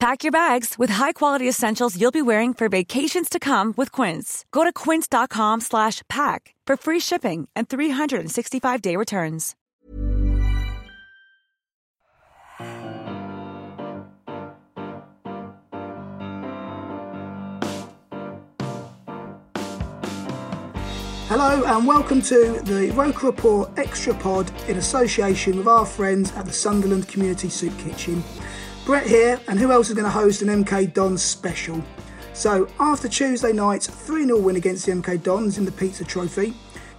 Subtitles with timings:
[0.00, 4.46] Pack your bags with high-quality essentials you'll be wearing for vacations to come with Quince.
[4.50, 9.54] Go to quince.com slash pack for free shipping and 365-day returns.
[21.28, 26.46] Hello and welcome to the Roker Report Extra Pod in association with our friends at
[26.46, 28.24] the Sunderland Community Soup Kitchen.
[28.90, 31.80] Brett here, and who else is going to host an MK Dons special?
[32.32, 36.54] So, after Tuesday night's 3 0 win against the MK Dons in the Pizza Trophy,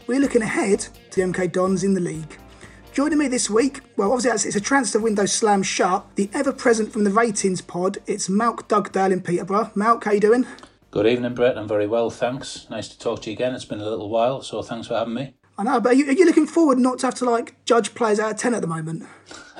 [0.08, 2.38] we're looking ahead to the MK Dons in the league.
[2.94, 6.94] Joining me this week, well, obviously it's a transfer window slam shut, the ever present
[6.94, 9.70] from the ratings pod, it's Malk Dugdale in Peterborough.
[9.76, 10.48] Malk, how you doing?
[10.92, 11.58] Good evening, Brett.
[11.58, 12.70] I'm very well, thanks.
[12.70, 13.53] Nice to talk to you again.
[13.53, 15.33] It's been a little while, so thanks for having me.
[15.62, 17.94] I know, but are you, are you looking forward not to have to like judge
[17.94, 19.04] players out of 10 at the moment?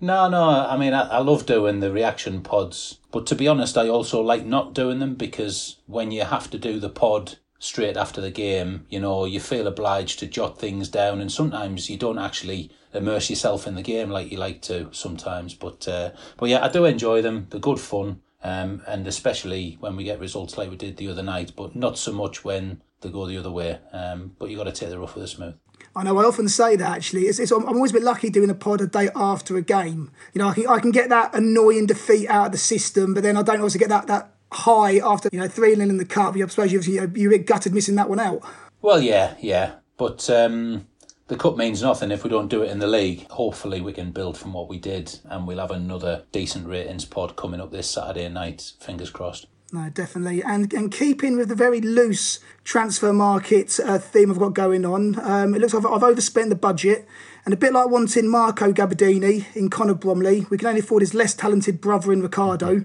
[0.00, 3.76] no, no, I mean, I, I love doing the reaction pods, but to be honest,
[3.76, 7.96] I also like not doing them because when you have to do the pod straight
[7.96, 11.96] after the game, you know, you feel obliged to jot things down, and sometimes you
[11.96, 15.52] don't actually immerse yourself in the game like you like to sometimes.
[15.52, 17.48] But uh, but yeah, I do enjoy them.
[17.50, 18.20] They're good fun.
[18.44, 21.98] Um, and especially when we get results like we did the other night, but not
[21.98, 23.78] so much when they go the other way.
[23.92, 25.54] Um, but you've got to take the rough with the smooth.
[25.94, 26.18] I know.
[26.18, 27.22] I often say that actually.
[27.22, 30.10] It's, it's, I'm always a bit lucky doing a pod a day after a game.
[30.34, 33.22] You know, I can I can get that annoying defeat out of the system, but
[33.22, 36.04] then I don't also get that that high after you know three 0 in the
[36.04, 36.36] cup.
[36.36, 38.42] I suppose you you're a bit gutted missing that one out.
[38.82, 40.86] Well, yeah, yeah, but um,
[41.28, 43.26] the cup means nothing if we don't do it in the league.
[43.30, 47.36] Hopefully, we can build from what we did, and we'll have another decent ratings pod
[47.36, 48.72] coming up this Saturday night.
[48.80, 49.46] Fingers crossed.
[49.72, 54.54] No, definitely, and and keeping with the very loose transfer market uh, theme I've got
[54.54, 57.06] going on, um, it looks like I've, I've overspent the budget,
[57.44, 61.14] and a bit like wanting Marco Gabardini in Connor Bromley, we can only afford his
[61.14, 62.84] less talented brother in Ricardo.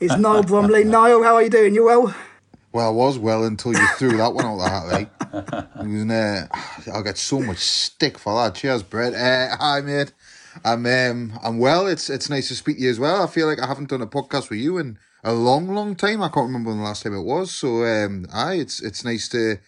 [0.00, 0.84] Is Niall Bromley?
[0.84, 1.74] Niall, how are you doing?
[1.74, 2.14] You well?
[2.72, 5.66] Well, I was well until you threw that one out the hat, right?
[5.74, 6.46] And, uh,
[6.92, 8.54] I'll get so much stick for that.
[8.54, 9.14] Cheers, Brett.
[9.14, 10.12] Uh, hi, mate.
[10.64, 11.86] I'm um, I'm well.
[11.86, 13.22] It's it's nice to speak to you as well.
[13.22, 16.22] I feel like I haven't done a podcast with you in a long, long time.
[16.22, 17.52] I can't remember when the last time it was.
[17.52, 19.58] So, um, aye, it's it's nice to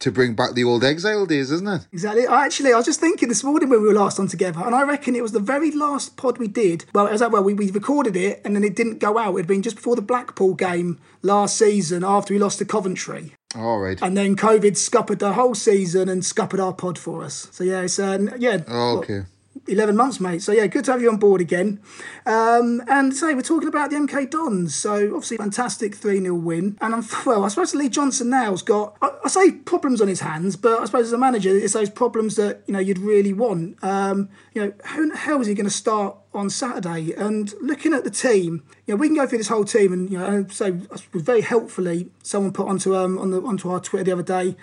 [0.00, 1.86] to bring back the old exile days, isn't it?
[1.92, 2.26] Exactly.
[2.26, 4.74] I actually, I was just thinking this morning when we were last on together, and
[4.74, 6.84] I reckon it was the very last pod we did.
[6.94, 9.34] Well, it was like, well, we, we recorded it and then it didn't go out.
[9.34, 13.34] It'd been just before the Blackpool game last season after we lost to Coventry.
[13.56, 14.00] All right.
[14.00, 17.48] And then COVID scuppered the whole season and scuppered our pod for us.
[17.50, 18.58] So, yeah, it's, uh, yeah.
[18.68, 19.22] Oh, okay.
[19.68, 20.42] 11 months, mate.
[20.42, 21.80] So, yeah, good to have you on board again.
[22.26, 24.74] Um, and so, we're talking about the MK Dons.
[24.74, 26.78] So, obviously, fantastic 3 0 win.
[26.80, 30.20] And, I'm, well, I suppose Lee Johnson now's got, I, I, say problems on his
[30.20, 33.32] hands, but I suppose as a manager, it's those problems that, you know, you'd really
[33.32, 33.82] want.
[33.82, 37.12] Um, you know, who in the hell is he going to start on Saturday?
[37.12, 40.10] And looking at the team, you know, we can go through this whole team and,
[40.10, 40.72] you know, so
[41.12, 44.56] very helpfully, someone put onto, um, on the, onto our Twitter the other day,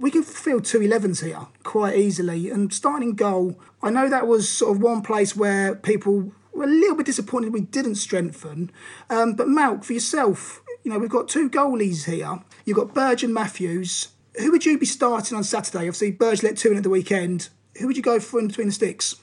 [0.00, 2.50] we can field two 11s here quite easily.
[2.50, 6.66] And starting goal, I know that was sort of one place where people were a
[6.66, 8.72] little bit disappointed we didn't strengthen.
[9.10, 12.40] Um, but Malk, for yourself, you know, we've got two goalies here.
[12.64, 14.08] You've got Burge and Matthews.
[14.38, 15.80] Who would you be starting on Saturday?
[15.80, 17.50] Obviously, Burge let two in at the weekend.
[17.78, 19.16] Who would you go for in between the sticks?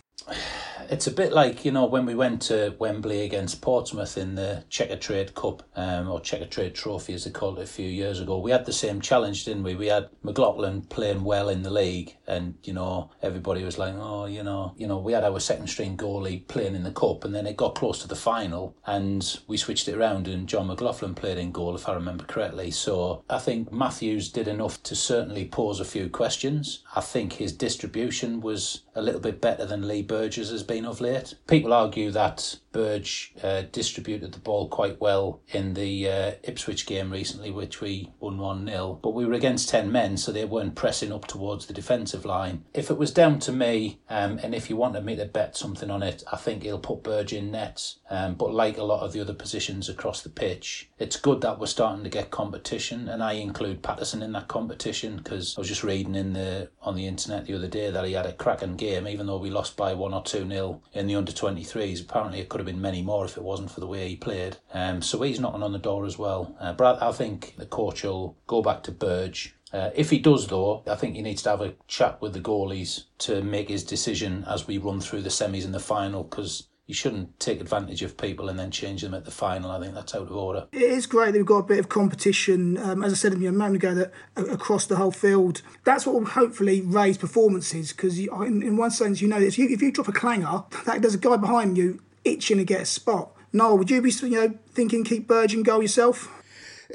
[0.90, 4.64] It's a bit like you know when we went to Wembley against Portsmouth in the
[4.70, 8.40] Checkatrade Cup um, or Checkatrade Trophy as they called it a few years ago.
[8.40, 9.76] We had the same challenge, didn't we?
[9.76, 14.26] We had McLaughlin playing well in the league, and you know everybody was like, oh,
[14.26, 17.34] you know, you know, we had our second string goalie playing in the cup, and
[17.34, 21.16] then it got close to the final, and we switched it around, and John McLaughlin
[21.16, 22.72] played in goal, if I remember correctly.
[22.72, 26.84] So I think Matthews did enough to certainly pose a few questions.
[26.96, 31.02] I think his distribution was a little bit better than Lee Burge's has been of
[31.02, 31.36] late.
[31.48, 37.12] People argue that Burge uh, distributed the ball quite well in the uh, Ipswich game
[37.12, 39.00] recently, which we won 1 0.
[39.02, 42.66] But we were against 10 men, so they weren't pressing up towards the defensive line.
[42.76, 45.90] If it was down to me, um, and if you wanted me to bet something
[45.90, 47.98] on it, I think he'll put Burge in nets.
[48.12, 51.60] Um, but like a lot of the other positions across the pitch, it's good that
[51.60, 55.68] we're starting to get competition, and I include Patterson in that competition because I was
[55.68, 58.76] just reading in the on the internet the other day that he had a cracking
[58.76, 62.02] game, even though we lost by one or two nil in the under 23s.
[62.02, 64.58] Apparently, it could have been many more if it wasn't for the way he played.
[64.74, 66.56] Um, so he's knocking on the door as well.
[66.60, 69.56] Uh, but I think the coach will go back to Burge.
[69.74, 72.40] Uh, if he does, though, I think he needs to have a chat with the
[72.40, 76.68] goalies to make his decision as we run through the semis and the final because
[76.88, 79.72] you shouldn't take advantage of people and then change them at the final.
[79.72, 80.68] I think that's out of order.
[80.72, 83.52] It is great that we've got a bit of competition, um, as I said a
[83.52, 85.62] moment ago, that across the whole field.
[85.84, 89.68] That's what will hopefully raise performances because, in, in one sense, you know, if you
[89.68, 92.86] if you drop a clanger, that there's a guy behind you itching to get a
[92.86, 93.32] spot.
[93.54, 96.37] Noel, would you be you know thinking keep Burge in goal yourself?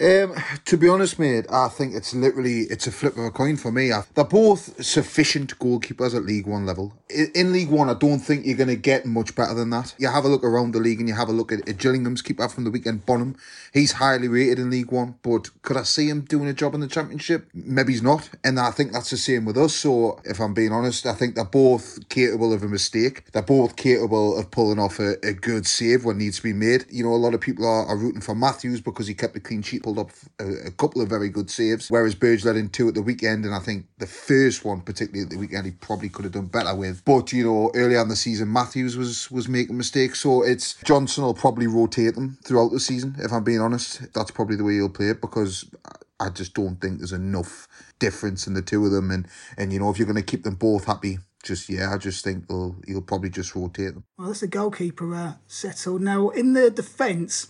[0.01, 0.35] Um,
[0.65, 3.71] to be honest, mate, I think it's literally it's a flip of a coin for
[3.71, 3.93] me.
[4.15, 6.95] They're both sufficient goalkeepers at League One level.
[7.35, 9.95] In League One, I don't think you're going to get much better than that.
[9.99, 12.23] You have a look around the league and you have a look at, at Gillingham's
[12.23, 13.37] keeper from the weekend, Bonham.
[13.75, 16.81] He's highly rated in League One, but could I see him doing a job in
[16.81, 17.49] the Championship?
[17.53, 19.75] Maybe he's not, and I think that's the same with us.
[19.75, 23.31] So, if I'm being honest, I think they're both capable of a mistake.
[23.33, 26.87] They're both capable of pulling off a, a good save when needs to be made.
[26.91, 29.41] You know, a lot of people are, are rooting for Matthews because he kept a
[29.41, 32.69] clean sheet pulled up a, a, couple of very good saves, whereas Burge led in
[32.69, 35.73] two at the weekend, and I think the first one, particularly at the weekend, he
[35.73, 37.05] probably could have done better with.
[37.05, 41.25] But you know, early on the season, Matthews was was making mistakes, so it's Johnson
[41.25, 43.17] will probably rotate them throughout the season.
[43.19, 45.69] If I'm being honest, that's probably the way he'll play it because
[46.21, 47.67] I just don't think there's enough
[47.99, 49.27] difference in the two of them, and
[49.57, 52.25] and you know, if you're going to keep them both happy, just yeah, I just
[52.25, 54.05] think he'll he'll probably just rotate them.
[54.17, 56.03] Well, that's the goalkeeper uh, settled.
[56.03, 57.49] Now in the defence,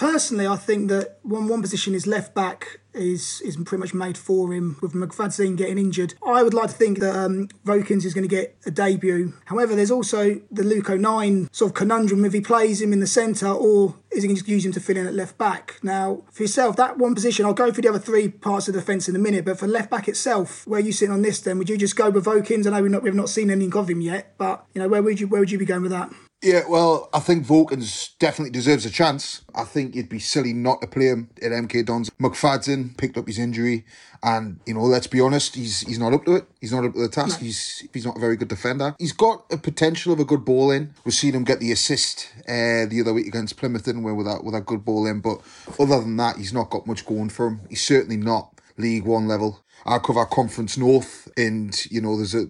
[0.00, 4.16] Personally, I think that one one position is left back is is pretty much made
[4.16, 6.14] for him with McFadzean getting injured.
[6.26, 9.34] I would like to think that um, Vokins is going to get a debut.
[9.44, 13.06] However, there's also the Luke O'Nien sort of conundrum if he plays him in the
[13.06, 15.78] centre or is he going to use him to fill in at left back.
[15.82, 18.80] Now, for yourself, that one position, I'll go through the other three parts of the
[18.80, 21.58] defence in a minute, but for left back itself, where you sitting on this then,
[21.58, 22.66] would you just go with Vokins?
[22.66, 25.02] I know we've not, we've not seen anything of him yet, but you know, where
[25.02, 26.10] would you where would you be going with that?
[26.42, 29.42] Yeah, well, I think Vokins definitely deserves a chance.
[29.54, 32.08] I think it'd be silly not to play him at MK Dons.
[32.18, 33.84] McFadzean picked up his injury,
[34.22, 36.46] and you know, let's be honest, he's he's not up to it.
[36.58, 37.40] He's not up to the task.
[37.40, 37.44] No.
[37.44, 38.96] He's he's not a very good defender.
[38.98, 40.94] He's got a potential of a good ball in.
[41.04, 44.26] We've seen him get the assist uh, the other week against Plymouth, didn't we, with
[44.26, 45.20] that with a good ball in.
[45.20, 45.42] But
[45.78, 47.60] other than that, he's not got much going for him.
[47.68, 49.62] He's certainly not League One level.
[49.86, 52.48] I cover Conference North, and you know, there's a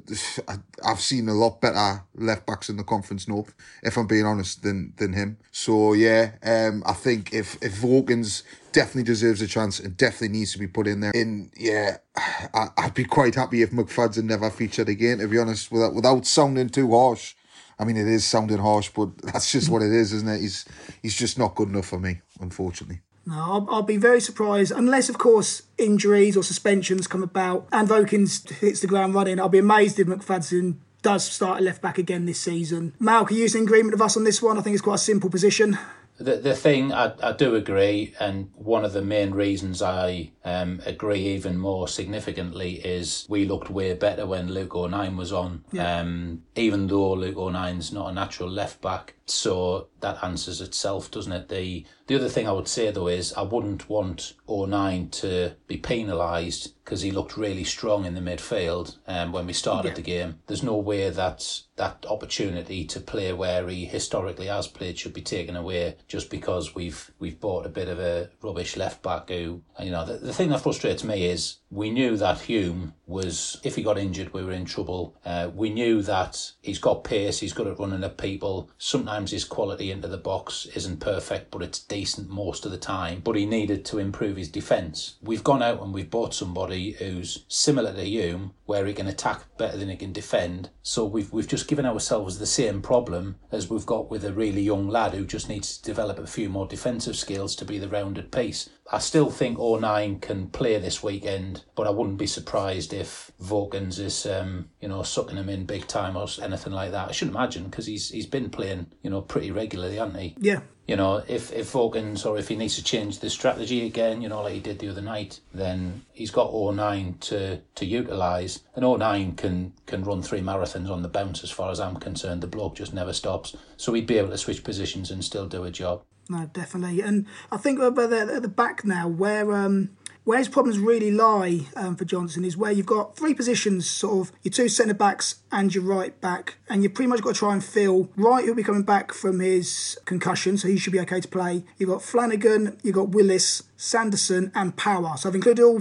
[0.85, 4.63] I've seen a lot better left backs in the Conference North, if I'm being honest,
[4.63, 5.39] than than him.
[5.53, 8.43] So yeah, um, I think if if Vokins
[8.73, 11.13] definitely deserves a chance and definitely needs to be put in there.
[11.15, 15.19] And yeah, I, I'd be quite happy if McFadzean never featured again.
[15.19, 17.35] To be honest, without without sounding too harsh.
[17.79, 20.41] I mean, it is sounding harsh, but that's just what it is, isn't it?
[20.41, 20.65] He's
[21.03, 23.01] he's just not good enough for me, unfortunately.
[23.27, 27.89] No, I'll, I'll, be very surprised, unless, of course, injuries or suspensions come about and
[27.89, 29.39] Vokins hits the ground running.
[29.39, 32.95] I'll be amazed if McFadzean does start at left back again this season.
[33.01, 34.59] Malk, are you in agreement with us on this one?
[34.59, 35.79] I think it's quite a simple position.
[36.21, 40.83] The, the thing I, I do agree, and one of the main reasons I um,
[40.85, 45.65] agree even more significantly is we looked way better when Luke O'Nien was on.
[45.73, 46.01] Yeah.
[46.01, 51.33] Um, even though Luke O'Nien's not a natural left back, so that answers itself, doesn't
[51.33, 51.49] it?
[51.49, 55.77] The the other thing I would say though is I wouldn't want O'Nien to be
[55.77, 59.95] penalised because he looked really strong in the midfield um, when we started yeah.
[59.95, 60.41] the game.
[60.49, 65.23] There's no way that that opportunity to play where he historically has played should be
[65.23, 69.63] taken away just because we've we've bought a bit of a rubbish left back who
[69.81, 73.77] you know the, the thing that frustrates me is we knew that Hume was, if
[73.77, 75.17] he got injured, we were in trouble.
[75.25, 78.69] Uh, we knew that he's got pace, he's good at running at people.
[78.77, 83.21] Sometimes his quality into the box isn't perfect, but it's decent most of the time.
[83.25, 85.17] But he needed to improve his defence.
[85.23, 89.45] We've gone out and we've bought somebody who's similar to Hume, where he can attack
[89.59, 90.71] better than he can defend.
[90.83, 94.63] So we've we've just given ourselves the same problem as we've got with a really
[94.63, 97.89] young lad who just needs to develop a few more defensive skills to be the
[97.89, 98.71] rounded piece.
[98.93, 104.01] I still think O'Nien can play this weekend, but I wouldn't be surprised if Vokins
[104.01, 107.09] is, um, you know, sucking him in big time or anything like that.
[107.09, 110.35] I shouldn't imagine because he's he's been playing, you know, pretty regularly, hasn't he?
[110.41, 110.61] Yeah.
[110.89, 114.29] You know, if if Vokins or if he needs to change the strategy again, you
[114.29, 118.65] know, like he did the other night, then he's got O'Nien to to utilise.
[118.75, 122.41] And O'Nien can can run three marathons on the bounce as far as I'm concerned.
[122.41, 123.57] The bloke just never stops.
[123.77, 126.03] So he'd be able to switch positions and still do a job.
[126.29, 127.01] No, definitely.
[127.01, 129.91] And I think at the, at the back now, where um,
[130.25, 134.29] where his problems really lie um, for Johnson is where you've got three positions, sort
[134.29, 137.39] of your two centre backs and your right back, and you've pretty much got to
[137.39, 138.11] try and fill.
[138.17, 141.65] Right, who'll be coming back from his concussion, so he should be okay to play.
[141.79, 145.17] You've got Flanagan, you've got Willis, Sanderson, and Power.
[145.17, 145.81] So I've included all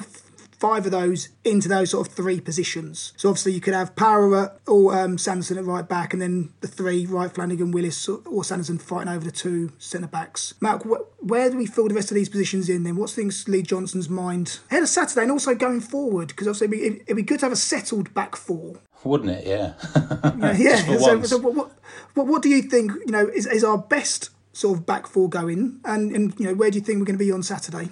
[0.59, 3.13] five of those into those sort of three positions.
[3.15, 6.53] So obviously you could have Power at, or um, Sanderson at right back, and then
[6.61, 10.53] the three right Flanagan, Willis, or Sanderson fighting over the two centre backs.
[10.59, 12.83] Mark, wh- where do we fill the rest of these positions in?
[12.83, 16.29] Then what's things Lee Johnson's mind ahead of Saturday, and also going forward?
[16.29, 18.75] Because obviously it'd be, it'd be good to have a settled back four.
[19.03, 19.47] Wouldn't it?
[19.47, 19.73] Yeah.
[20.39, 20.57] yeah.
[20.57, 20.97] yeah.
[20.97, 21.71] so, so what,
[22.13, 22.91] what, what do you think?
[23.05, 26.53] You know, is is our best sort of back four going, and and you know
[26.53, 27.89] where do you think we're going to be on Saturday?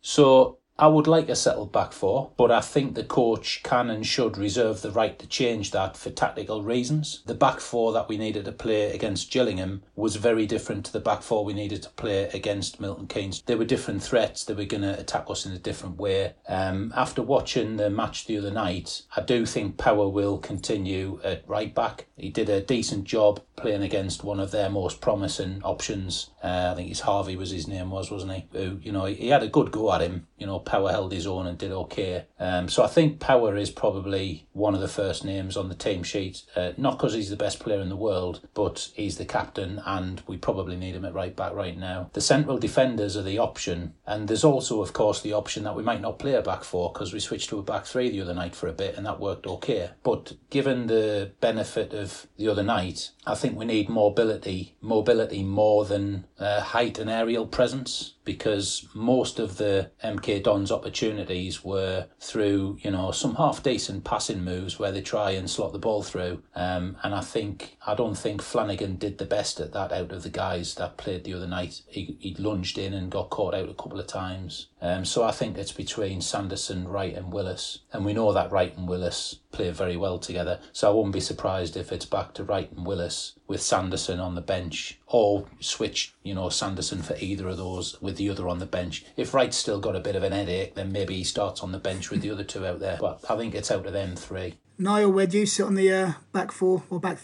[0.00, 4.06] So I would like a settled back four, but I think the coach can and
[4.06, 7.22] should reserve the right to change that for tactical reasons.
[7.24, 11.00] The back four that we needed to play against Gillingham was very different to the
[11.00, 13.42] back four we needed to play against Milton Keynes.
[13.46, 16.34] They were different threats, they were going to attack us in a different way.
[16.46, 21.48] Um, after watching the match the other night, I do think Power will continue at
[21.48, 22.04] right back.
[22.18, 26.30] He did a decent job playing against one of their most promising options.
[26.42, 28.46] Uh, I think his Harvey was his name was, wasn't he?
[28.52, 30.26] Who, you know, he had a good go at him.
[30.36, 32.26] You know, Power held his own and did okay.
[32.38, 36.02] Um, so I think Power is probably one of the first names on the team
[36.02, 36.42] sheet.
[36.54, 40.22] Uh, not because he's the best player in the world, but he's the captain, and
[40.26, 42.10] we probably need him at right back right now.
[42.12, 45.82] The central defenders are the option, and there's also, of course, the option that we
[45.82, 48.34] might not play a back four because we switched to a back three the other
[48.34, 49.90] night for a bit, and that worked okay.
[50.02, 55.84] But given the benefit of the other night, I think we need mobility, mobility more
[55.84, 62.76] than uh, height and aerial presence because most of the MK Dons opportunities were through,
[62.82, 66.42] you know, some half decent passing moves where they try and slot the ball through.
[66.54, 70.24] Um, and I think, I don't think Flanagan did the best at that out of
[70.24, 71.80] the guys that played the other night.
[71.86, 74.66] He, he lunged in and got caught out a couple of times.
[74.82, 77.78] Um, so I think it's between Sanderson, Wright, and Willis.
[77.92, 80.60] And we know that Wright and Willis play very well together.
[80.72, 84.34] So I wouldn't be surprised if it's back to Wright and Willis with Sanderson on
[84.34, 88.58] the bench or switch, you know, Sanderson for either of those with the other on
[88.58, 89.04] the bench.
[89.16, 91.78] If Wright's still got a bit of an headache, then maybe he starts on the
[91.78, 92.98] bench with the other two out there.
[93.00, 94.54] But I think it's out of them three.
[94.78, 97.18] Niall, where do you sit on the uh, back four or back,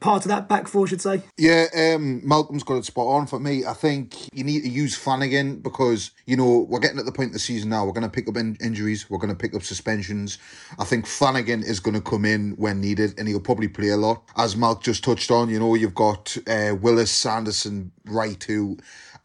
[0.00, 1.22] part of that back four, should say?
[1.38, 3.64] Yeah, um, Malcolm's got it spot on for me.
[3.64, 7.28] I think you need to use Flanagan because you know we're getting at the point
[7.28, 7.86] of the season now.
[7.86, 9.08] We're going to pick up in- injuries.
[9.08, 10.38] We're going to pick up suspensions.
[10.78, 13.96] I think Flanagan is going to come in when needed, and he'll probably play a
[13.96, 14.22] lot.
[14.36, 18.76] As Malk just touched on, you know you've got uh, Willis, Sanderson, Wright, who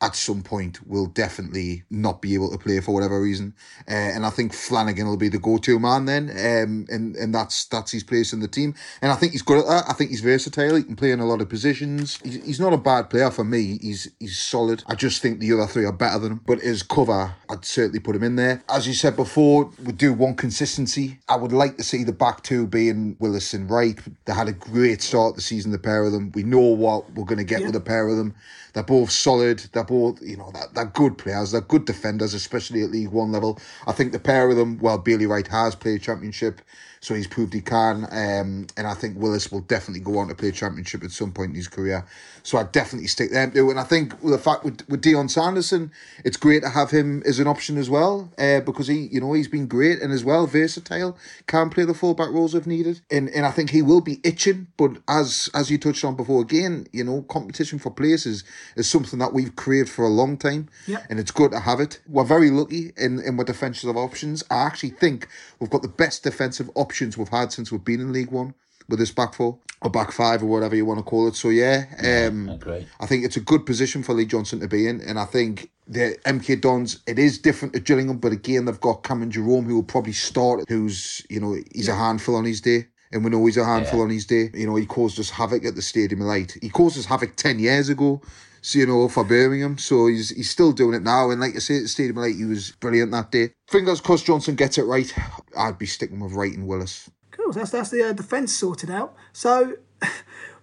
[0.03, 3.53] at some point will definitely not be able to play for whatever reason.
[3.87, 7.65] Uh, and I think Flanagan will be the go-to man then, um, and and that's
[7.65, 8.75] that's his place in the team.
[9.01, 9.85] And I think he's good at that.
[9.87, 10.75] I think he's versatile.
[10.75, 12.19] He can play in a lot of positions.
[12.21, 13.79] He's, he's not a bad player for me.
[13.81, 14.83] He's he's solid.
[14.87, 16.41] I just think the other three are better than him.
[16.45, 18.61] But his cover, I'd certainly put him in there.
[18.67, 21.19] As you said before, we do want consistency.
[21.29, 23.97] I would like to see the back two being Willis and Wright.
[24.25, 26.33] They had a great start the season, the pair of them.
[26.35, 27.67] We know what we're going to get yeah.
[27.67, 28.35] with the pair of them.
[28.73, 29.59] They're both solid.
[29.71, 31.51] They're both, you know, they're, they're good players.
[31.51, 33.59] They're good defenders, especially at League One level.
[33.87, 36.61] I think the pair of them, well, Bailey Wright has played Championship,
[37.03, 38.05] so he's proved he can.
[38.05, 41.49] Um, and I think Willis will definitely go on to play Championship at some point
[41.49, 42.05] in his career.
[42.43, 43.69] So I definitely stick them too.
[43.69, 45.91] And I think the fact with, with Dion Sanderson,
[46.23, 49.33] it's great to have him as an option as well, uh, because he, you know,
[49.33, 53.01] he's been great and as well versatile, can play the fullback roles if needed.
[53.11, 54.67] And and I think he will be itching.
[54.77, 58.45] But as as you touched on before, again, you know, competition for places
[58.77, 61.03] is something that we've craved for a long time, yep.
[61.09, 61.99] and it's good to have it.
[62.07, 64.41] We're very lucky in in our defensive options.
[64.49, 65.27] I actually think
[65.59, 68.53] we've got the best defensive options we've had since we've been in League One
[68.87, 71.35] with this back four or back five or whatever you want to call it.
[71.35, 74.87] So yeah, um, I, I think it's a good position for Lee Johnson to be
[74.87, 78.79] in, and I think the MK Dons it is different to Gillingham, but again they've
[78.79, 81.95] got Cameron Jerome who will probably start, who's you know he's yeah.
[81.95, 82.85] a handful on his day.
[83.11, 84.05] And we know he's a handful yeah.
[84.05, 84.49] on his day.
[84.55, 86.57] You know, he caused us havoc at the Stadium of Light.
[86.63, 88.23] He caused us havoc 10 years ago
[88.63, 89.77] so, you know, for Birmingham.
[89.77, 91.29] So he's he's still doing it now.
[91.29, 93.51] And like I say, the Stadium Light, he was brilliant that day.
[93.67, 95.13] Fingers crossed Johnson gets it right.
[95.57, 97.11] I'd be sticking with Wright and Willis.
[97.31, 97.51] Cool.
[97.51, 99.15] That's, that's the uh, defence sorted out.
[99.33, 99.75] So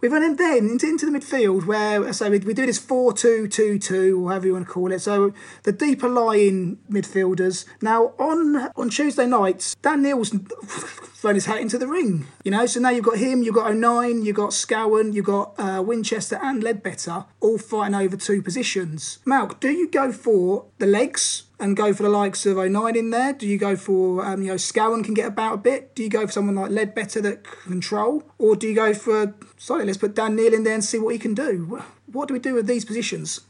[0.00, 3.12] We've run in then into, into the midfield where, so we, we do this 4
[3.12, 5.00] 2 2 2, or however you want to call it.
[5.00, 7.66] So the deeper lying midfielders.
[7.82, 10.30] Now, on on Tuesday nights, Dan Neil's
[11.20, 12.26] thrown his hat into the ring.
[12.44, 15.54] You know, so now you've got him, you've got O'Nien, you've got Scowen, you've got
[15.58, 19.18] uh, Winchester and Leadbitter all fighting over two positions.
[19.26, 23.10] Malk, do you go for the legs and go for the likes of O'Nien in
[23.10, 23.34] there?
[23.34, 25.94] Do you go for, um, you know, Scowen can get about a bit?
[25.94, 28.22] Do you go for someone like Leadbitter that control?
[28.38, 31.12] Or do you go for, sorry, let's put Dan Neil in there and see what
[31.12, 31.82] he can do?
[32.06, 33.42] What do we do with these positions?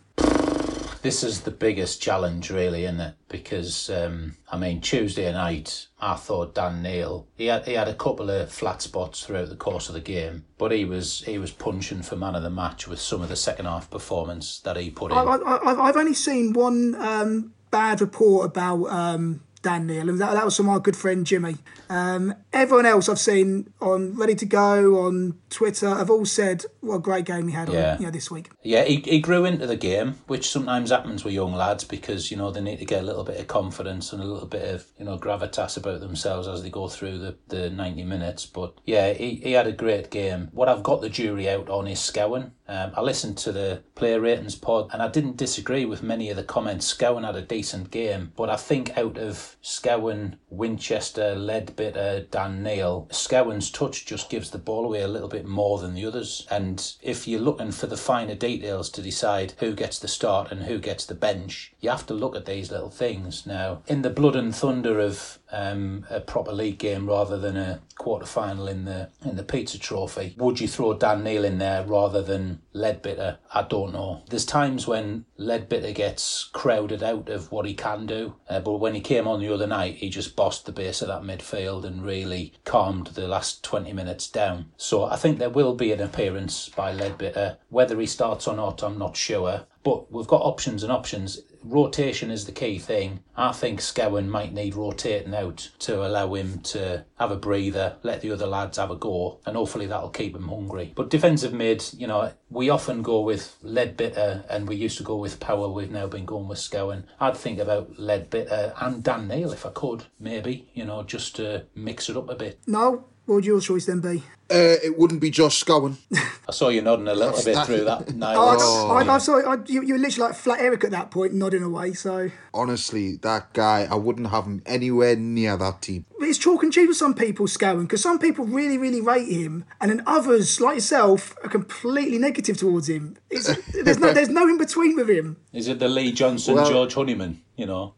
[1.03, 3.15] This is the biggest challenge, really, isn't it?
[3.29, 7.95] Because um, I mean, Tuesday night, I thought Dan Neil he had he had a
[7.95, 11.51] couple of flat spots throughout the course of the game, but he was he was
[11.51, 14.91] punching for man of the match with some of the second half performance that he
[14.91, 15.19] put in.
[15.19, 20.45] I, I've only seen one um, bad report about um, Dan Neil, and that, that
[20.45, 21.57] was from our good friend Jimmy.
[21.89, 26.97] Um, everyone else I've seen on Ready to Go on Twitter have all said what
[26.97, 27.95] a great game he had Yeah.
[27.95, 28.51] on, you know, this week.
[28.63, 32.37] Yeah, he, he grew into the game, which sometimes happens with young lads because, you
[32.37, 34.87] know, they need to get a little bit of confidence and a little bit of,
[34.99, 38.47] you know, gravitas about themselves as they go through the, the 90 minutes.
[38.47, 40.49] But yeah, he, he had a great game.
[40.53, 42.53] What I've got the jury out on is Scowen.
[42.71, 46.37] Um, I listened to the player ratings pod and I didn't disagree with many of
[46.37, 46.95] the comments.
[46.95, 53.09] Scowen had a decent game, but I think out of Scowen, Winchester, Leadbitter, Dan Neil,
[53.11, 56.47] Scowen's touch just gives the ball away a little bit more than the others.
[56.49, 60.63] And if you're looking for the finer details to decide who gets the start and
[60.63, 63.47] who gets the bench, you have to look at these little things.
[63.47, 67.81] Now, in the blood and thunder of um, a proper league game rather than a
[67.99, 71.85] quarter final in the in the pizza trophy, would you throw Dan Neil in there
[71.85, 73.39] rather than Leadbitter?
[73.53, 74.23] I don't know.
[74.29, 78.95] There's times when Leadbitter gets crowded out of what he can do, uh, but when
[78.95, 82.05] he came on the other night, he just bossed the base of that midfield and
[82.05, 84.67] really calmed the last 20 minutes down.
[84.77, 87.59] So I think there will be an appearance by Leadbitter.
[87.69, 89.67] Whether he starts or not, I'm not sure.
[89.83, 91.41] But we've got options and options.
[91.63, 93.21] Rotation is the key thing.
[93.37, 98.21] I think Scowen might need rotating out to allow him to have a breather, let
[98.21, 100.93] the other lads have a go, and hopefully that'll keep him hungry.
[100.95, 105.17] But defensive mid, you know, we often go with Leadbitter and we used to go
[105.17, 105.69] with Power.
[105.69, 107.05] We've now been going with Scowen.
[107.19, 111.67] I'd think about Leadbitter and Dan Neil if I could, maybe, you know, just to
[111.75, 112.59] mix it up a bit.
[112.67, 114.23] No, what would your choice then be?
[114.51, 115.97] Uh, it wouldn't be Josh Scowen.
[116.49, 118.57] I saw you nodding a little bit through that, Niall.
[118.61, 121.11] Oh, I, I, I saw I, you, you were literally like flat Eric at that
[121.13, 121.93] point, nodding away.
[121.93, 126.05] So Honestly, that guy, I wouldn't have him anywhere near that team.
[126.21, 129.65] it's chalk and cheese with some people, Scowen, because some people really, really rate him,
[129.81, 133.17] and then others, like yourself, are completely negative towards him.
[133.31, 135.37] It's, there's no, there's no in between with him.
[135.53, 137.43] Is it the Lee Johnson, Well- George Honeyman?
[137.57, 137.93] You know,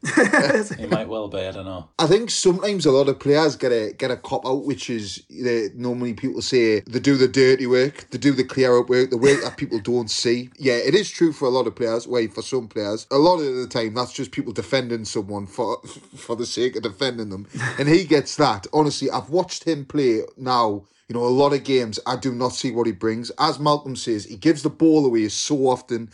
[0.76, 1.38] he might well be.
[1.38, 1.88] I don't know.
[1.96, 5.22] I think sometimes a lot of players get a get a cop out, which is
[5.30, 9.10] they, normally people say they do the dirty work, they do the clear up work,
[9.10, 10.50] the work that people don't see.
[10.56, 12.06] Yeah, it is true for a lot of players.
[12.06, 15.78] Wait, for some players, a lot of the time that's just people defending someone for
[16.16, 17.46] for the sake of defending them,
[17.78, 18.66] and he gets that.
[18.72, 20.84] Honestly, I've watched him play now.
[21.08, 23.30] You know, a lot of games, I do not see what he brings.
[23.38, 26.08] As Malcolm says, he gives the ball away so often.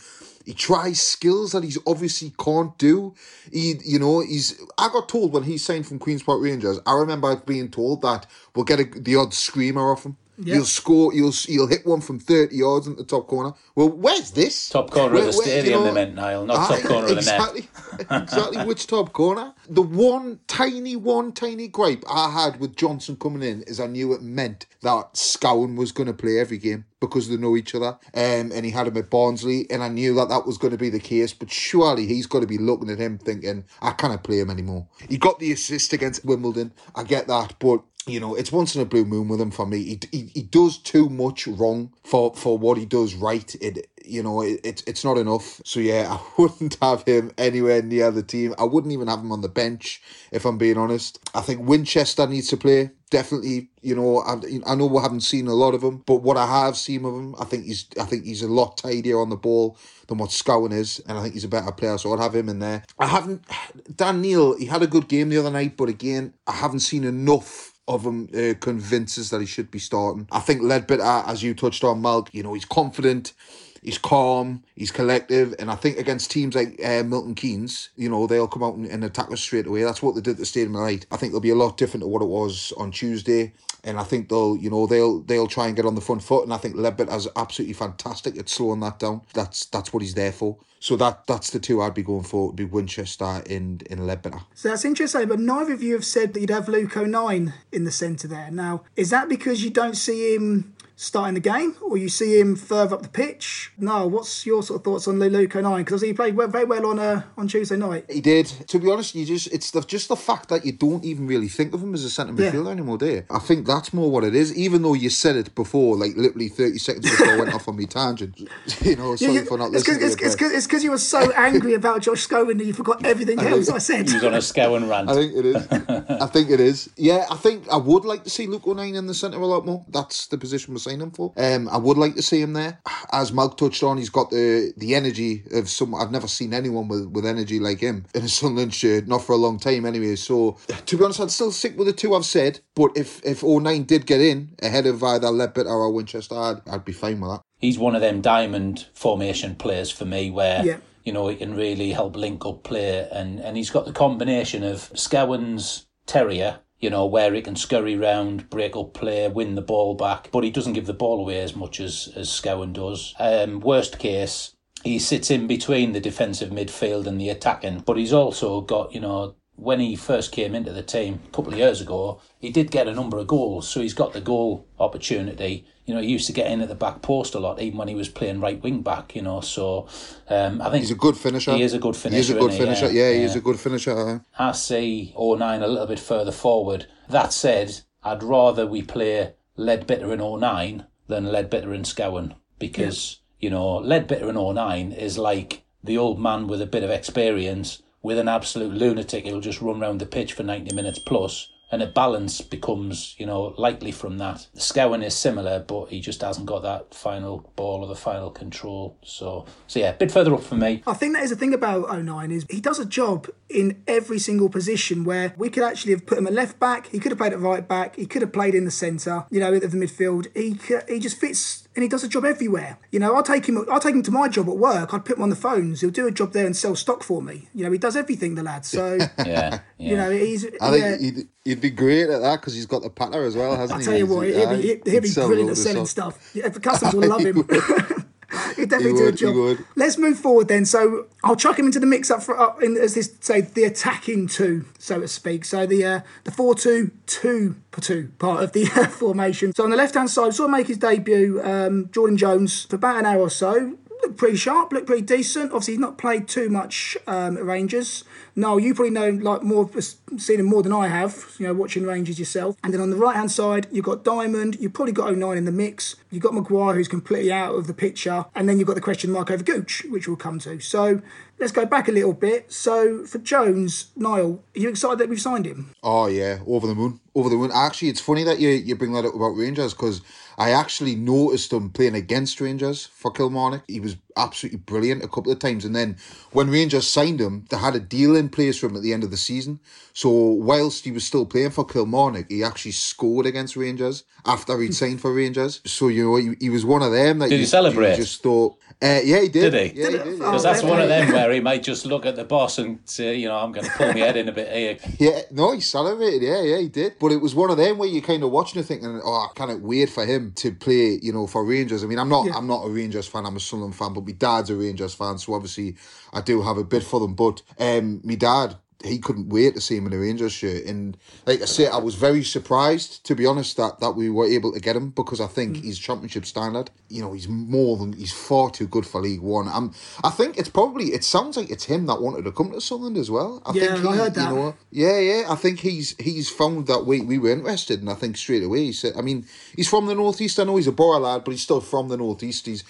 [0.45, 3.13] He tries skills that he's obviously can't do.
[3.53, 4.59] He, you know, he's.
[4.77, 6.79] I got told when he signed from Queens Park Rangers.
[6.87, 10.17] I remember being told that we'll get a, the odd screamer off him.
[10.41, 10.55] Yeah.
[10.55, 11.13] You'll score.
[11.13, 13.53] You'll you'll hit one from thirty yards in the top corner.
[13.75, 14.69] Well, where's this?
[14.69, 16.81] Top corner Where- of the where- you stadium, know- they meant, Niall, not top Aye,
[16.87, 17.23] corner of the net.
[17.23, 17.69] exactly,
[18.09, 18.65] exactly.
[18.65, 19.53] Which top corner?
[19.69, 24.13] The one tiny, one tiny gripe I had with Johnson coming in is I knew
[24.13, 27.97] it meant that Scowen was going to play every game because they know each other.
[28.13, 30.77] Um, and he had him at Barnsley, and I knew that that was going to
[30.77, 31.33] be the case.
[31.33, 34.87] But surely he's got to be looking at him thinking, I can't play him anymore.
[35.09, 36.73] He got the assist against Wimbledon.
[36.95, 39.65] I get that, but you know, it's once in a blue moon with him for
[39.65, 39.83] me.
[39.83, 43.55] He, he, he does too much wrong for, for what he does right.
[43.61, 45.61] It you know, it, it's it's not enough.
[45.63, 48.55] So yeah, I wouldn't have him anywhere near the team.
[48.57, 51.19] I wouldn't even have him on the bench if I'm being honest.
[51.33, 52.91] I think Winchester needs to play.
[53.11, 54.35] Definitely, you know, I,
[54.67, 57.15] I know we haven't seen a lot of him, but what I have seen of
[57.15, 60.29] him, I think he's I think he's a lot tidier on the ball than what
[60.29, 61.97] Scowen is, and I think he's a better player.
[61.97, 62.83] So I'd have him in there.
[62.99, 63.45] I haven't
[63.95, 64.57] Dan Neil.
[64.57, 68.05] He had a good game the other night, but again, I haven't seen enough of
[68.05, 70.27] him uh, convinces that he should be starting.
[70.31, 73.33] I think Leadbitter, as you touched on, Malk, you know, he's confident,
[73.81, 78.27] he's calm, he's collective, and I think against teams like uh, Milton Keynes, you know,
[78.27, 79.83] they'll come out and, and attack us straight away.
[79.83, 81.05] That's what they did at the Stadium of Light.
[81.11, 83.53] I think they'll be a lot different to what it was on Tuesday.
[83.83, 86.43] And I think they'll, you know, they'll they'll try and get on the front foot.
[86.43, 89.21] And I think Leadbitter's absolutely fantastic at slowing that down.
[89.33, 90.57] That's that's what he's there for.
[90.81, 92.47] So that that's the two I'd be going for.
[92.47, 94.43] Would be Winchester and in Leadbitter.
[94.53, 97.85] So that's interesting, but neither of you have said that you'd have Luke O'Nien in
[97.85, 98.51] the centre there.
[98.51, 102.57] Now, is that because you don't see him starting the game, or you see him
[102.57, 103.71] further up the pitch?
[103.77, 105.85] No, what's your sort of thoughts on Luke O'Nien?
[105.85, 108.05] Because he played very well on uh, on Tuesday night.
[108.09, 108.47] He did.
[108.67, 111.47] To be honest, you just it's the, just the fact that you don't even really
[111.47, 112.71] think of him as a centre midfielder yeah.
[112.71, 113.23] anymore, do you?
[113.29, 114.55] I think that's more what it is.
[114.57, 117.77] Even though you said it before, like literally thirty seconds before I went off on
[117.77, 118.37] my tangent.
[118.81, 119.99] You know, sorry yeah, for not listening.
[120.01, 123.77] It's because you were so angry about Josh Scowen that you forgot everything else I
[123.77, 124.07] said.
[124.07, 125.09] He was on a Scowen rant.
[125.09, 125.67] I think it is.
[126.21, 126.89] I think it is.
[126.95, 129.65] Yeah, I think I would like to see Luke O'Nien in the centre a lot
[129.65, 129.85] more.
[129.89, 131.33] That's the position we're signing for.
[131.37, 132.79] Um, I would like to see him there.
[133.11, 135.95] As Malk touched on, he's got the the energy of some.
[135.95, 139.33] I've never seen anyone with, with energy like him in a Sunderland shirt, not for
[139.33, 140.15] a long time anyway.
[140.15, 142.59] So to be honest, I'd still stick with the two I've said.
[142.75, 146.85] But if if O'Nien did get in ahead of either Leadbitter or Winchester, I'd, I'd
[146.85, 147.41] be fine with that.
[147.59, 150.65] He's one of them diamond formation players for me, where.
[150.65, 153.07] Yeah you know, he can really help link up play.
[153.11, 157.95] And, and he's got the combination of Scowen's terrier, you know, where he can scurry
[157.95, 161.41] round, break up play, win the ball back, but he doesn't give the ball away
[161.41, 163.13] as much as, as Scowen does.
[163.19, 168.13] Um, worst case, he sits in between the defensive midfield and the attacking, but he's
[168.13, 171.81] also got, you know, when he first came into the team a couple of years
[171.81, 175.95] ago, he did get a number of goals, so he's got the goal opportunity you
[175.95, 177.95] know, he used to get in at the back post a lot, even when he
[177.95, 179.15] was playing right wing back.
[179.15, 179.87] You know, so
[180.29, 181.51] um, I think he's a good finisher.
[181.51, 182.17] He is a good finisher.
[182.17, 182.91] He's a good finisher.
[182.91, 184.23] Yeah, yeah, he is a good finisher.
[184.37, 186.85] I see O'Nien a little bit further forward.
[187.09, 193.47] That said, I'd rather we play Leadbitter in O'Nien than Leadbitter in Scowen because yeah.
[193.47, 197.81] you know Leadbitter in O'Nien is like the old man with a bit of experience
[198.01, 199.25] with an absolute lunatic.
[199.25, 203.25] He'll just run around the pitch for ninety minutes plus and a balance becomes, you
[203.25, 204.47] know, likely from that.
[204.55, 208.97] Scowen is similar, but he just hasn't got that final ball or the final control.
[209.03, 210.83] So, so yeah, a bit further up for me.
[210.87, 214.19] I think that is the thing about O'Nien is he does a job in every
[214.19, 217.19] single position where we could actually have put him at left back, he could have
[217.19, 219.77] played at right back, he could have played in the centre, you know, of the
[219.77, 220.27] midfield.
[220.35, 220.59] He
[220.91, 222.77] he just fits and he does a job everywhere.
[222.91, 223.65] You know, I'll take him.
[223.71, 224.93] I'll take him to my job at work.
[224.93, 225.81] I'd put him on the phones.
[225.81, 227.47] He'll do a job there and sell stock for me.
[227.53, 228.35] You know, he does everything.
[228.35, 228.65] The lad.
[228.65, 229.59] So yeah, yeah.
[229.77, 230.45] you know, he's.
[230.61, 230.97] I yeah.
[230.97, 233.81] think he'd, he'd be great at that because he's got the patter as well, hasn't
[233.81, 233.87] he?
[233.87, 236.31] I tell you what, he'll be, he'll, he'll be brilliant at selling stuff.
[236.33, 237.47] Yeah, the customers will love him.
[238.55, 239.65] He'd definitely he would, do a job.
[239.75, 240.65] Let's move forward then.
[240.65, 243.63] So I'll chuck him into the mix up for up in as this say the
[243.63, 245.45] attacking two, so to speak.
[245.45, 249.53] So the uh, the four two two two part of the uh, formation.
[249.53, 251.41] So on the left hand side, saw him make his debut.
[251.43, 253.77] Um, Jordan Jones for about an hour or so.
[254.03, 255.51] Looked pretty sharp, looked pretty decent.
[255.51, 258.03] Obviously, he's not played too much um, Rangers.
[258.39, 259.69] No, you probably know like more,
[260.17, 261.35] seen him more than I have.
[261.37, 262.55] You know, watching Rangers yourself.
[262.63, 264.55] And then on the right hand side, you've got Diamond.
[264.61, 265.97] You've probably got oh O'Nien in the mix.
[266.09, 269.11] You've got Maguire, who's completely out of the picture, and then you've got the question
[269.11, 270.61] mark over Gooch, which we'll come to.
[270.61, 271.01] So
[271.37, 272.51] let's go back a little bit.
[272.51, 275.73] So for Jones, Niall, are you excited that we've signed him?
[275.83, 277.51] Oh yeah, over the moon, over the moon.
[277.53, 280.01] Actually, it's funny that you you bring that up about Rangers because
[280.39, 283.63] I actually noticed him playing against Rangers for Kilmarnock.
[283.67, 285.65] He was absolutely brilliant a couple of times.
[285.65, 285.97] And then
[286.31, 289.03] when Rangers signed him, they had a deal in place for him at the end
[289.03, 289.59] of the season.
[289.91, 294.73] So whilst he was still playing for Kilmarnock, he actually scored against Rangers after he'd
[294.81, 295.59] signed for Rangers.
[295.65, 297.91] So, you know, he, he was one of them that did you, he celebrate?
[297.91, 299.51] You just thought, uh, yeah, he did.
[299.51, 299.81] Did he?
[299.81, 300.19] Yeah, did he did.
[300.19, 303.15] Because that's one of them where he might just look at the boss and say,
[303.17, 304.77] you know, I'm going to pull my head in a bit here.
[304.99, 306.21] Yeah, no, he celebrated.
[306.21, 306.98] Yeah, yeah, he did.
[306.99, 309.33] But it was one of them where you kind of watching it thinking, oh, I
[309.35, 311.83] can't wait for him to play, you know, for Rangers.
[311.83, 312.35] I mean, I'm not, yeah.
[312.35, 313.25] I'm not a Rangers fan.
[313.25, 315.75] I'm a Sunderland fan, but my dad's a Rangers fan, so obviously
[316.11, 317.15] I do have a bit for them.
[317.15, 320.65] But um, my dad he couldn't wait to see him in a Rangers shirt.
[320.65, 324.25] And like I say, I was very surprised, to be honest, that, that we were
[324.25, 325.63] able to get him because I think mm.
[325.63, 326.69] he's championship standard.
[326.87, 329.49] You know, he's more than he's far too good for League One.
[329.49, 332.61] I'm, I think it's probably it sounds like it's him that wanted to come to
[332.61, 333.41] Sunderland as well.
[333.45, 334.29] I yeah, think he, I heard that.
[334.29, 335.23] You know, yeah, yeah.
[335.29, 338.65] I think he's he's found that we we were interested, and I think straight away
[338.65, 338.93] he said.
[338.97, 340.39] I mean, he's from the northeast.
[340.39, 342.45] I know he's a Borough lad, but he's still from the northeast.
[342.45, 342.63] He's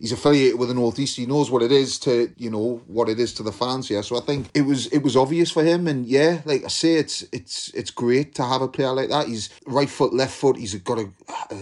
[0.00, 1.16] he's affiliated with the Northeast.
[1.16, 4.02] He knows what it is to you know what it is to the fans here.
[4.02, 5.86] So I think it was it was obvious for him.
[5.86, 9.26] And yeah, like I say, it's it's it's great to have a player like that.
[9.28, 10.56] He's right foot, left foot.
[10.56, 11.10] He's got a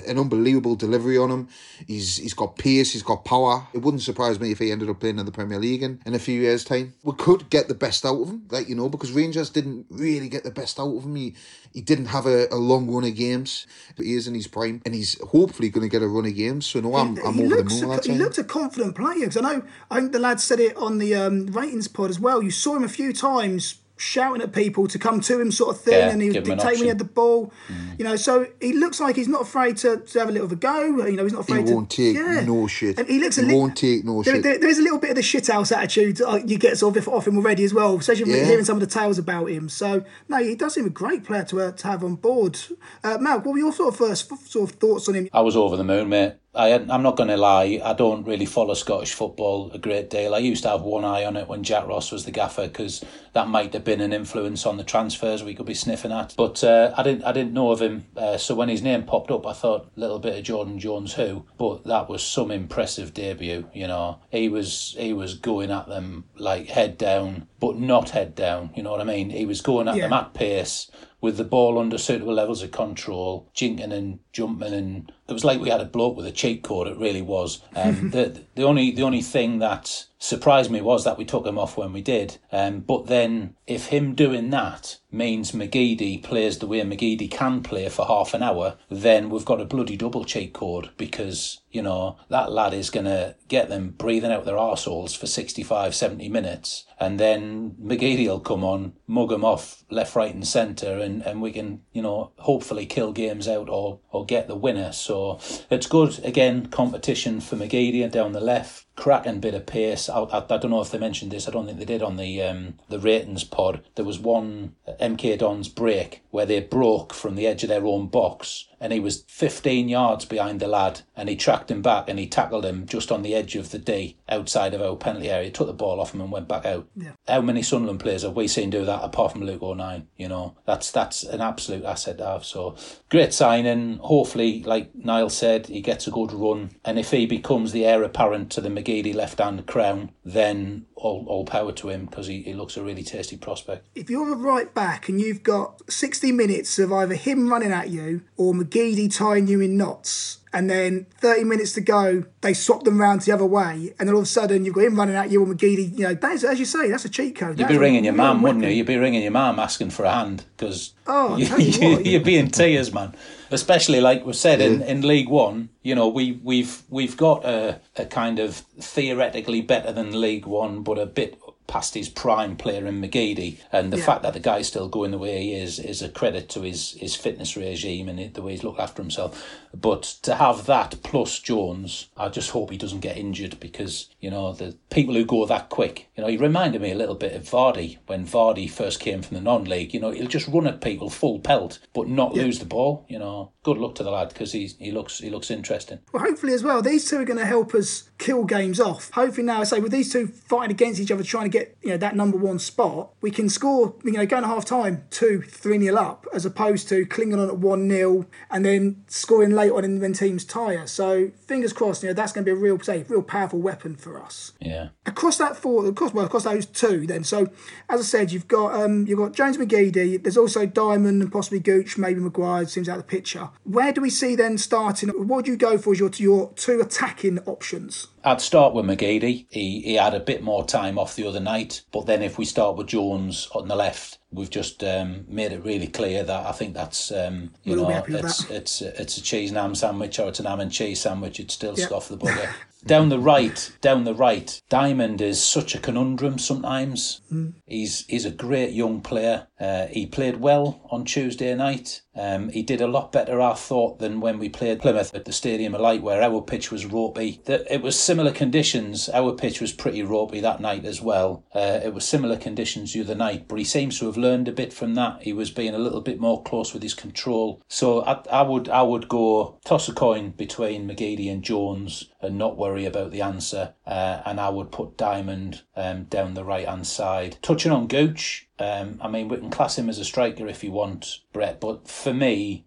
[0.06, 1.48] an unbelievable delivery on him.
[1.86, 2.92] He's he's got pace.
[2.92, 3.66] He's got power.
[3.72, 6.14] It wouldn't surprise me if he ended up playing in the Premier League in, in
[6.14, 6.94] a few years' time.
[7.02, 10.28] We could get the best out of him, like you know, because Rangers didn't really
[10.28, 11.16] get the best out of him.
[11.16, 11.34] He
[11.72, 13.66] he didn't have a, a long run of games,
[13.96, 16.34] but he is in his prime, and he's hopefully going to get a run of
[16.34, 16.66] games.
[16.66, 18.00] So no, I'm, I'm over the moon.
[18.04, 20.98] He looked a confident player because I know I think the lad said it on
[20.98, 22.42] the um, ratings pod as well.
[22.42, 25.80] You saw him a few times shouting at people to come to him, sort of
[25.80, 27.52] thing, Yeah, and he was give him an dictating when he had the ball.
[27.96, 30.52] You know, so he looks like he's not afraid to, to have a little of
[30.52, 30.82] a go.
[31.06, 31.74] You know, he's not He afraid to.
[31.74, 32.40] won't take yeah.
[32.44, 32.98] no shit.
[32.98, 34.42] And he looks a He li- won't take no there, shit.
[34.42, 37.06] there- there is a little bit of the shithouse attitude uh, you get sort of
[37.08, 38.44] off him already as well, especially Yeah.
[38.44, 39.68] hearing some of the tales about him.
[39.68, 42.58] So no, he does seem a great player to, uh, to have on board.
[43.04, 45.28] Uh, Malk, what were your sort of first sort of thoughts on him?
[45.32, 46.32] I was over the moon, mate.
[46.54, 50.34] I I'm not going to lie, I don't really follow Scottish football a great deal.
[50.34, 53.04] I used to have one eye on it when Jack Ross was the gaffer because
[53.32, 56.34] that might have been an influence on the transfers we could be sniffing at.
[56.36, 59.30] But uh, I didn't I didn't know of him, uh, so when his name popped
[59.30, 61.46] up, I thought a little bit of Jordan Jones who.
[61.58, 63.68] But that was some impressive debut.
[63.74, 68.34] You know, he was he was going at them like head down, but not head
[68.34, 68.70] down.
[68.76, 69.30] You know what I mean?
[69.30, 70.04] He was going at Yeah.
[70.04, 70.90] them at pace
[71.20, 75.60] with the ball under suitable levels of control, jinking and jumping, and it was like
[75.60, 76.88] we had a bloke with a cheat code.
[76.88, 77.62] It really was.
[77.74, 81.58] Um, the the only the only thing that surprised me was that we took him
[81.58, 82.38] off when we did.
[82.50, 87.88] Um, but then if him doing that means McGeady plays the way McGeady can play
[87.90, 92.16] for half an hour, then we've got a bloody double cheat code because you know
[92.30, 96.84] that lad is going to get them breathing out their arseholes for 65 70 minutes
[97.00, 101.42] and then McGeady will come on mug them off left right and centre and, and
[101.42, 104.92] we can you know hopefully kill games out or, or get the winner.
[104.92, 105.38] So
[105.70, 106.24] it's good.
[106.24, 110.08] Again competition for McGeady down the left cracking bit of pace.
[110.08, 111.48] I, I, I don't know if they mentioned this.
[111.48, 113.82] I don't think they did on the um, the ratings pod.
[113.94, 118.08] There was one MK Dons break where they broke from the edge of their own
[118.08, 122.18] box, and he was 15 yards behind the lad, and he tracked him back and
[122.18, 125.50] he tackled him just on the edge of the D outside of our penalty area.
[125.50, 126.86] Took the ball off him and went back out.
[126.96, 127.12] Yeah.
[127.26, 130.08] How many Sunderland players have we seen do that apart from Luke O'Nien?
[130.16, 132.44] You know, that's that's an absolute asset to have.
[132.44, 132.76] So
[133.10, 133.98] great signing.
[133.98, 138.02] Hopefully, like Niall said, he gets a good run, and if he becomes the heir
[138.02, 142.42] apparent to the McGeady left hand crown, then all, all power to him because he,
[142.42, 143.86] he looks a really tasty prospect.
[143.94, 147.90] If you're a right back and you've got 60 minutes of either him running at
[147.90, 152.84] you or McGeady tying you in knots, and then 30 minutes to go, they swap
[152.84, 155.16] them round the other way, and then all of a sudden you've got him running
[155.16, 157.58] at you or McGeady, you know, that's, as you say, that's a cheat code.
[157.58, 158.70] You'd be ringing your mum, wouldn't you?
[158.70, 162.36] You'd be ringing your mum asking for a hand because Oh, you, you you'd be
[162.36, 163.16] in tears, man.
[163.54, 167.80] Especially like we've said in, in League One, you know, we we've we've got a,
[167.96, 172.86] a kind of theoretically better than League One, but a bit past his prime player
[172.86, 174.04] in McGeady, and the Yeah.
[174.04, 176.92] fact that the guy's still going the way he is is a credit to his
[177.00, 179.42] his fitness regime and the way he's looked after himself.
[179.74, 184.30] But to have that plus Jones, I just hope he doesn't get injured because you
[184.30, 186.08] know the people who go that quick.
[186.16, 189.36] You know, he reminded me a little bit of Vardy when Vardy first came from
[189.36, 189.92] the non-league.
[189.94, 193.04] You know, he'll just run at people full pelt, but not lose the ball.
[193.08, 195.98] You know, good luck to the lad because he he looks he looks interesting.
[196.12, 199.10] Well, hopefully as well, these two are going to help us kill games off.
[199.12, 201.90] Hopefully now, I say with these two fighting against each other, trying to get you
[201.90, 203.94] know that number one spot, we can score.
[204.04, 207.58] You know, going half time two, three nil up, as opposed to clinging on at
[207.58, 210.86] one 0 and then scoring late on in when teams tire.
[210.86, 213.96] So fingers crossed, you know that's going to be a real, say, real powerful weapon
[213.96, 214.88] for us Yeah.
[215.06, 217.06] across that four, across well, across those two.
[217.06, 217.48] Then, so
[217.88, 220.22] as I said, you've got um, you've got James McGeady.
[220.22, 223.48] There's also Diamond and possibly Gooch, maybe Maguire seems out of the picture.
[223.62, 225.08] Where do we see then starting?
[225.10, 228.08] What do you go for as your your two attacking options?
[228.24, 229.46] I'd start with McGeady.
[229.48, 232.44] He he had a bit more time off the other night, but then if we
[232.44, 236.52] start with Jones on the left, we've just um, made it really clear that I
[236.52, 238.54] think that's um, you We'll know it's that.
[238.54, 241.40] it's it's a cheese and ham sandwich or it's an ham and cheese sandwich.
[241.40, 241.86] It's still Yeah.
[241.86, 242.52] scoff the bugger.
[242.86, 247.22] down the right, down the right, Diamond is such a conundrum sometimes.
[247.30, 247.50] Hmm.
[247.66, 249.46] He's he's a great young player.
[249.58, 252.02] Uh, he played well on Tuesday night.
[252.16, 255.32] Um, he did a lot better, I thought, than when we played Plymouth at the
[255.32, 257.40] Stadium of Light, where our pitch was ropey.
[257.46, 259.08] That it was similar conditions.
[259.08, 261.44] Our pitch was pretty ropey that night as well.
[261.54, 264.52] Uh, it was similar conditions the other night, but he seems to have learned a
[264.52, 265.22] bit from that.
[265.22, 267.62] He was being a little bit more close with his control.
[267.68, 272.38] So I, I would I would go toss a coin between McGeady and Jones and
[272.38, 273.74] not worry about the answer.
[273.86, 277.38] Uh, and I would put Diamond um, down the right hand side.
[277.54, 280.72] Touching on Gooch, um, I mean, we can class him as a striker if you
[280.72, 282.64] want, Brett, but for me,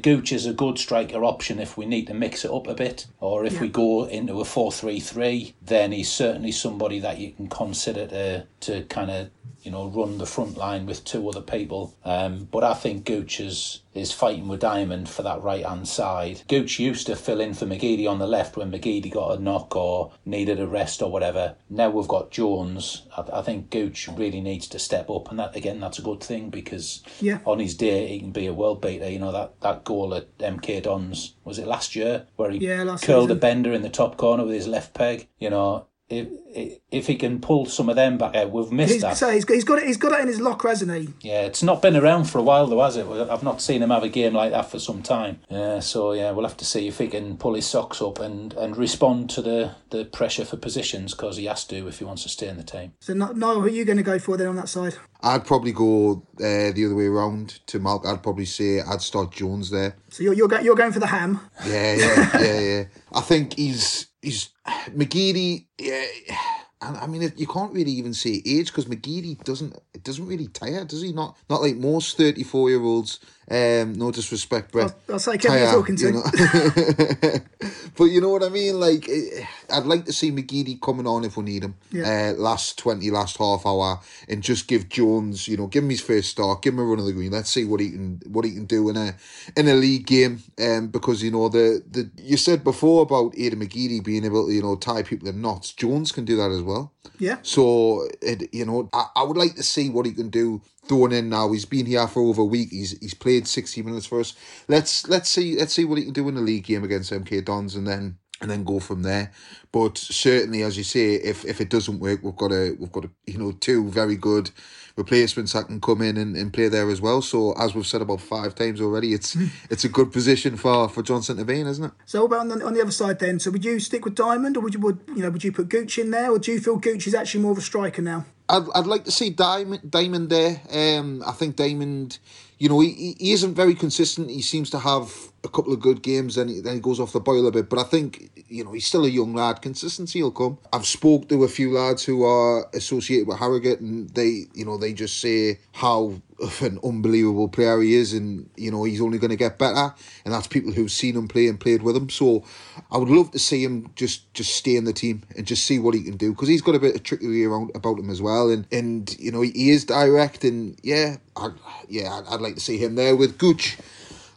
[0.00, 3.06] Gooch is a good striker option if we need to mix it up a bit,
[3.20, 7.32] or if we go into a 4 3 3, then he's certainly somebody that you
[7.32, 9.30] can consider to, to kind of
[9.64, 11.96] you know, run the front line with two other people.
[12.04, 16.42] Um, but I think Gooch is, is fighting with Diamond for that right hand side.
[16.48, 19.74] Gooch used to fill in for McGeady on the left when McGeady got a knock
[19.74, 21.56] or needed a rest or whatever.
[21.70, 23.02] Now we've got Jones.
[23.16, 26.22] I, I think Gooch really needs to step up, and that again, that's a good
[26.22, 27.38] thing because Yeah.
[27.46, 29.08] on his day he can be a world beater.
[29.10, 32.96] You know that that goal at MK Dons was it last year where he Yeah,
[33.02, 35.28] curled a bender in the top corner with his left peg.
[35.38, 39.02] You know if if he can pull some of them back out, we've missed he's,
[39.02, 39.16] that.
[39.16, 39.86] So he's, he's got it.
[39.86, 41.28] He's got it in his locker, hasn't he?
[41.28, 43.06] Yeah, it's not been around for a while though, has it?
[43.06, 45.40] I've not seen him have a game like that for some time.
[45.50, 48.52] Yeah, so yeah, we'll have to see if he can pull his socks up and,
[48.54, 52.22] and respond to the, the pressure for positions because he has to if he wants
[52.22, 52.92] to stay in the team.
[53.00, 54.94] So Niall, who are you going to go for then on that side?
[55.22, 58.06] I'd probably go uh, the other way around to Malk.
[58.06, 59.96] I'd probably say I'd start Jones there.
[60.10, 61.40] So you're you're, go- you're going for the ham.
[61.66, 62.84] Yeah, yeah, yeah, yeah.
[63.12, 64.50] I think he's he's
[64.88, 65.66] McGeady.
[65.78, 66.04] Yeah,
[66.82, 70.48] and I mean you can't really even say age because McGeady doesn't it doesn't really
[70.48, 71.12] tire, does he?
[71.12, 73.20] Not not like most thirty four year olds.
[73.50, 74.94] Um, no disrespect, Brett.
[75.06, 76.06] That's like Kevin talking to.
[76.06, 76.22] You know?
[77.96, 78.80] but you know what I mean.
[78.80, 81.74] Like eh, I'd like to see McGeady coming on if we need him.
[81.90, 82.32] Yeah.
[82.36, 86.00] Uh, last twenty, last half hour, and just give Jones, you know, give him his
[86.00, 87.32] first start, give him a run of the green.
[87.32, 89.14] Let's see what he can what he can do in a
[89.56, 90.42] in a league game.
[90.58, 94.52] Um, because you know the the you said before about Aiden McGeady being able to
[94.52, 95.72] you know tie people in knots.
[95.72, 96.92] Jones can do that as well.
[97.18, 97.38] Yeah.
[97.42, 101.12] So it, you know, I, I would like to see what he can do thrown
[101.12, 101.52] in now.
[101.52, 102.70] He's been here for over a week.
[102.70, 104.34] He's he's played sixty minutes for us.
[104.68, 107.44] Let's let's see let's see what he can do in the league game against MK
[107.44, 109.32] Dons, and then and then go from there.
[109.72, 113.06] But certainly, as you say, if if it doesn't work, we've got a we've got
[113.06, 114.50] a you know two very good
[114.96, 117.20] replacements that can come in and, and play there as well.
[117.20, 119.46] So as we've said about five times already, it's hmm.
[119.70, 121.92] it's a good position for for Johnson to be in, isn't it?
[122.04, 123.40] So what about on the, on the other side then?
[123.40, 125.68] So would you stick with Diamond, or would you would you know would you put
[125.68, 128.26] Gooch in there, or do you feel Gooch is actually more of a striker now?
[128.48, 130.60] I'd, I'd like to see Diamond, Diamond there.
[130.70, 132.18] Um, I think Diamond,
[132.58, 134.30] you know, he, he isn't very consistent.
[134.30, 137.20] He seems to have a couple of good games, he, then he goes off the
[137.20, 137.68] boil a bit.
[137.68, 139.62] But I think, you know, he's still a young lad.
[139.62, 140.58] Consistency will come.
[140.72, 144.78] I've spoke to a few lads who are associated with Harrogate, and they, you know,
[144.78, 146.14] they just say how
[146.60, 149.94] an unbelievable player he is, and you know he's only going to get better.
[150.24, 152.10] And that's people who've seen him play and played with him.
[152.10, 152.44] So
[152.90, 155.78] I would love to see him just just stay in the team and just see
[155.78, 158.20] what he can do because he's got a bit of trickery around about him as
[158.20, 158.50] well.
[158.50, 161.50] And and you know he is direct, and yeah, I,
[161.88, 163.78] yeah, I'd, I'd like to see him there with Gooch.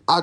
[0.08, 0.22] I,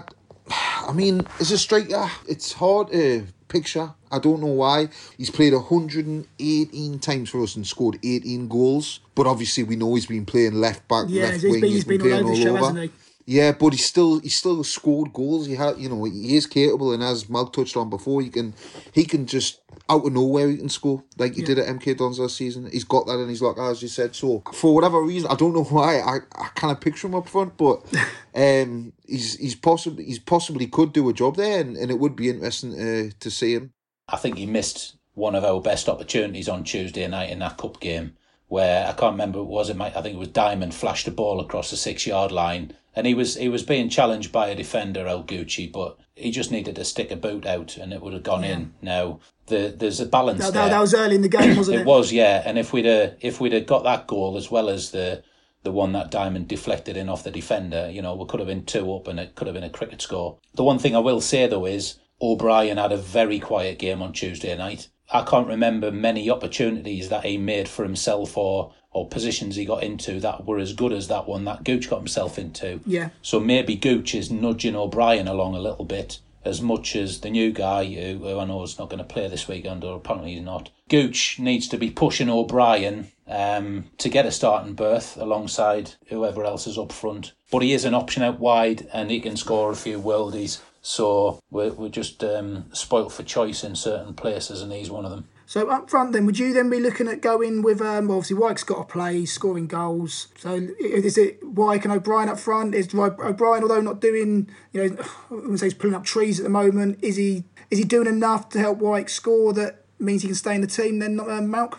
[0.50, 3.92] I mean, as a striker, it's hard to picture.
[4.12, 4.88] I don't know why.
[5.16, 9.00] He's played 118 times for us and scored 18 goals.
[9.14, 11.60] But obviously, we know he's been playing left back, Yeah, left he's wing.
[11.60, 12.90] been- he's been playing all over show, hasn't he?
[13.26, 15.46] Yeah, but he's still he's still scored goals.
[15.46, 18.54] He had you know he is capable, and as Malk touched on before, he can
[18.92, 22.18] he can just out of nowhere he can score like he did at MK Dons
[22.18, 22.68] last season.
[22.70, 24.14] He's got that in his locker, as you said.
[24.14, 27.28] So for whatever reason, I don't know why I, I kind of picture him up
[27.28, 27.82] front, but
[28.34, 32.16] um, he's he's possibly he's possibly could do a job there, and, and it would
[32.16, 33.72] be interesting uh, to see him.
[34.06, 37.80] I think he missed one of our best opportunities on Tuesday night in that cup
[37.80, 38.16] game
[38.48, 39.80] where I can't remember what was it.
[39.80, 43.14] I think it was Diamond flashed a ball across the six yard line, and he
[43.14, 46.84] was he was being challenged by a defender, El Gucci, but he just needed to
[46.84, 48.74] stick a boot out, and it would have gone in.
[48.82, 50.62] Now the there's a balance That, there.
[50.64, 51.80] that, that was early in the game, wasn't it?
[51.80, 52.42] It was, yeah.
[52.44, 55.22] And if we'd uh, if we'd have got that goal as well as the
[55.62, 58.66] the one that Diamond deflected in off the defender, you know, we could have been
[58.66, 60.38] two up and it could have been a cricket score.
[60.54, 64.12] The one thing I will say though is O'Brien had a very quiet game on
[64.12, 64.88] Tuesday night.
[65.12, 69.82] I can't remember many opportunities that he made for himself or or positions he got
[69.82, 72.80] into that were as good as that one that Gooch got himself into.
[72.86, 73.10] Yeah.
[73.22, 77.50] So maybe Gooch is nudging O'Brien along a little bit as much as the new
[77.50, 80.42] guy who, who I know is not going to play this weekend, or apparently he's
[80.42, 80.70] not.
[80.88, 86.66] Gooch needs to be pushing O'Brien um, to get a starting berth alongside whoever else
[86.66, 87.32] is up front.
[87.50, 90.60] But he is an option out wide and he can score a few worldies.
[90.86, 95.10] So we're, we're just um, spoilt for choice in certain places, and he's one of
[95.10, 95.26] them.
[95.46, 97.80] So up front, then, would you then be looking at going with?
[97.80, 100.28] Um, obviously, Wyke's got to play, scoring goals.
[100.36, 102.74] So is it Wyke and O'Brien up front?
[102.74, 104.96] Is O'Brien, although not doing, you know,
[105.30, 108.06] I wouldn't say he's pulling up trees at the moment, is he is he doing
[108.06, 110.98] enough to help Wyke score that means he can stay in the team?
[110.98, 111.78] Then, not um, Malk.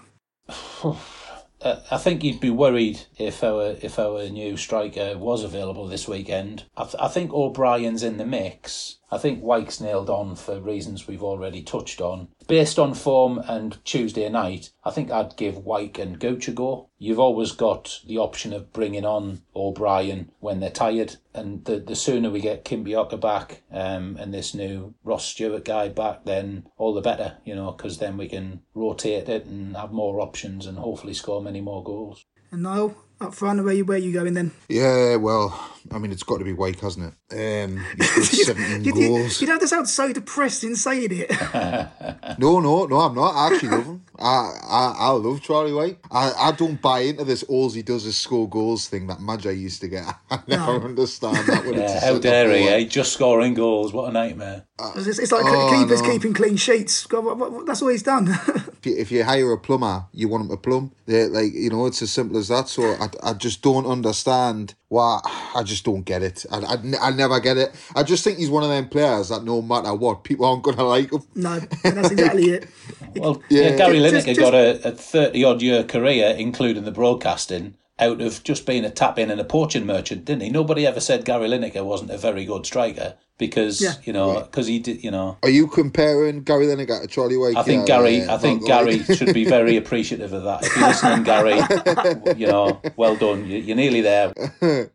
[1.65, 6.07] Uh, I think you'd be worried if our if our new striker was available this
[6.07, 6.65] weekend.
[6.77, 8.99] I, th- I think O'Brien's in the mix.
[9.11, 12.27] I think Wyke's nailed on for reasons we've already touched on.
[12.47, 16.89] Based on form and Tuesday night, I think I'd give Wyke and Gooch a go.
[16.99, 21.95] You've always got the option of bringing on O'Brien when they're tired, and the, the
[21.95, 26.93] sooner we get Kimpioka back um, and this new Ross Stewart guy back, then all
[26.93, 30.77] the better, you know, because then we can rotate it and have more options and
[30.77, 32.25] hopefully score many more goals.
[32.51, 34.51] And Niall, up front, where you where you going then?
[34.69, 37.63] Yeah, well, I mean, it's got to be Wyke, hasn't it?
[37.63, 39.41] Um, he's 17 you, goals.
[39.41, 41.31] You, you don't have to sound so depressed in saying it.
[42.37, 43.33] No, no, no, I'm not.
[43.33, 44.03] I actually love him.
[44.19, 45.99] I, I I love Charlie Wyke.
[46.11, 49.51] I, I don't buy into this all he does is score goals thing that Magi
[49.51, 50.03] used to get.
[50.29, 50.85] I never No.
[50.85, 51.63] understand that.
[51.65, 52.67] When it's Yeah, a how dare he?
[52.67, 52.83] Eh?
[52.85, 53.93] Just scoring goals.
[53.93, 54.65] What a nightmare.
[54.97, 56.09] It's, it's like Oh, keepers no.
[56.11, 57.05] keeping clean sheets.
[57.05, 58.27] God, what- what- That's all he's done.
[58.27, 60.91] If you, if you hire a plumber, you want him to plumb.
[61.05, 62.67] They're like you know, it's as simple as that.
[62.67, 65.19] So I, I just don't understand why.
[65.55, 66.45] I just don't get it.
[66.51, 67.75] I, I, I never get it.
[67.95, 70.83] I just think he's one of them players that no matter what, people aren't gonna
[70.83, 71.21] like him.
[71.35, 72.67] no, that's exactly it.
[73.15, 73.75] Well, yeah, Yeah.
[73.77, 78.19] Gary Just- Lineker just- got a, a 30 odd year career, including the broadcasting, out
[78.21, 80.49] of just being a tap in and a poaching merchant, didn't he?
[80.49, 83.93] Nobody ever said Gary Lineker wasn't a very good striker because, Yeah.
[84.03, 85.37] you know, because he did, you know.
[85.43, 87.57] Are you comparing Gary Lineker to Charlie Wyke?
[87.57, 88.17] I think Yeah, Gary.
[88.19, 90.63] yeah, I think Gary should be very appreciative of that.
[90.63, 93.45] If you're listening, Gary, you know, well done.
[93.47, 94.33] You- You're nearly there.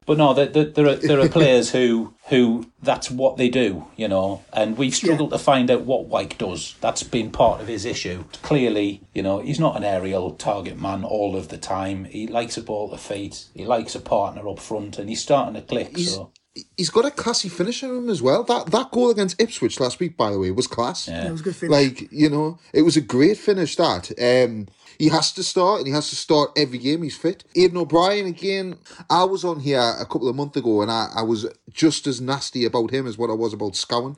[0.07, 3.85] But no, there, there, there are there are players who who that's what they do,
[3.97, 6.77] you know, and we've struggled to find out what Wyke does.
[6.81, 8.25] That's been part of his issue.
[8.43, 12.05] Clearly, you know, he's not an aerial target man all of the time.
[12.05, 13.47] He likes a ball to feet.
[13.55, 15.97] He likes a partner up front, and he's starting to click.
[15.97, 16.31] He's- so
[16.77, 18.43] he's got a classy finish in him as well.
[18.43, 21.09] That that goal against Ipswich last week, by the way, was class.
[21.09, 21.29] Yeah.
[21.29, 21.73] It was a good finish.
[21.73, 23.77] Like you know, it was a great finish.
[23.77, 24.67] That um,
[24.99, 27.03] he has to start, and he has to start every game.
[27.03, 27.45] He's fit.
[27.55, 28.77] Aiden O'Brien again.
[29.09, 32.21] I was on here a couple of months ago, and I, I was just as
[32.21, 34.17] nasty about him as what I was about Scowen.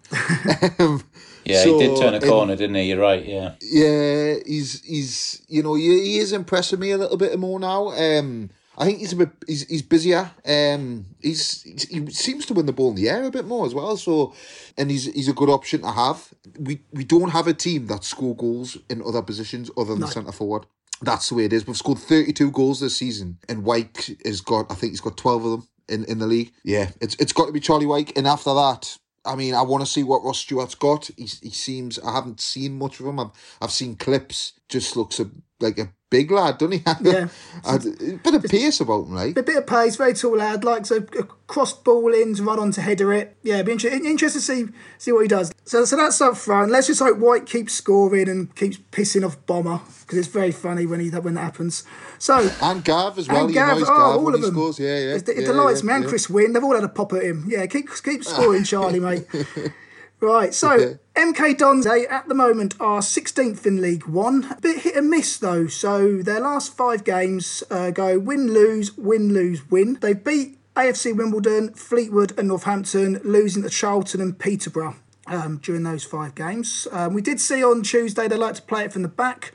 [0.80, 1.04] um,
[1.44, 2.84] yeah, so, he did turn a um, corner, didn't he?
[2.84, 3.24] You're right.
[3.24, 3.54] Yeah.
[3.60, 7.88] yeah, he's he's you know he, he is impressing me a little bit more now.
[7.90, 10.30] Um, I think he's a bit he's he's busier.
[10.46, 13.74] Um, he's he seems to win the ball in the air a bit more as
[13.74, 13.96] well.
[13.96, 14.34] So,
[14.78, 16.32] and he's he's a good option to have.
[16.58, 20.08] We we don't have a team that score goals in other positions other than the
[20.08, 20.66] centre forward.
[21.02, 21.66] That's the way it is.
[21.66, 25.16] We've scored thirty two goals this season, and Wyke has got I think he's got
[25.16, 26.52] twelve of them in, in the league.
[26.64, 28.96] Yeah, it's it's got to be Charlie Wyke, and after that.
[29.24, 31.08] I mean, I want to see what Ross Stewart's got.
[31.16, 33.20] He, he seems I haven't seen much of him.
[33.20, 34.54] I've I've seen clips.
[34.68, 35.30] Just looks a,
[35.62, 36.82] like a big lad, doesn't he?
[37.02, 37.28] Yeah.
[37.64, 39.36] a bit of pace about him, like.
[39.36, 41.00] A bit of pace, very tall lad, likes a,
[41.46, 43.36] crossed ball in to run on to header it.
[43.42, 44.64] Yeah, be inter- interested to see
[44.98, 45.52] see what he does.
[45.64, 46.70] So, so that's up front.
[46.70, 50.86] Let's just hope Wyke keeps scoring and keeps pissing off Bomber because it's very funny
[50.86, 51.84] when he when that happens.
[52.18, 53.40] So And Gav as well.
[53.40, 54.50] and he Gav, annoys oh, Gav all of he them.
[54.54, 54.78] scores.
[54.78, 55.14] Yeah, yeah.
[55.16, 55.94] It, it yeah, delights yeah, me.
[55.94, 56.08] And yeah.
[56.10, 57.44] Chris Wynn, they've all had a pop at him.
[57.48, 59.26] Yeah, keep keep scoring, Charlie, mate.
[60.22, 64.52] Right, so MK Dons at the moment are 16th in League One.
[64.52, 65.66] A bit hit and miss though.
[65.66, 69.98] So their last five games uh, go win, lose, win, lose, win.
[70.00, 74.94] They beat AFC Wimbledon, Fleetwood, and Northampton, losing to Charlton and Peterborough.
[75.26, 78.84] Um, during those five games, um, we did see on Tuesday they like to play
[78.84, 79.52] it from the back.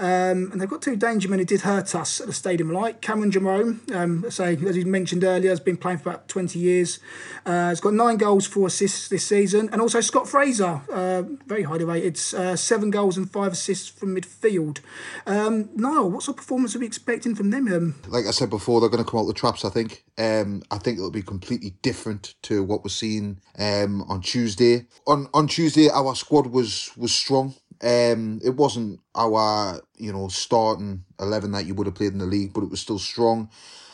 [0.00, 3.02] Um, and they've got two danger men who did hurt us at the stadium light.
[3.02, 7.00] Cameron Jerome, um, say as you mentioned earlier, has been playing for about twenty years.
[7.44, 11.64] Uh, he's got nine goals, four assists this season, and also Scott Fraser, uh, very
[11.64, 14.78] highly rated, uh, seven goals and five assists from midfield.
[15.26, 17.68] Um, Niall, what sort of performance are we expecting from them?
[17.68, 19.66] Um, like I said before, they're going to come out the traps.
[19.66, 20.04] I think.
[20.16, 24.86] Um, I think it'll be completely different to what we're seeing um on Tuesday.
[25.06, 27.54] On on Tuesday, our squad was was strong.
[27.82, 32.26] Um, it wasn't our you know starting eleven that you would have played in the
[32.26, 33.48] league, but it was still strong.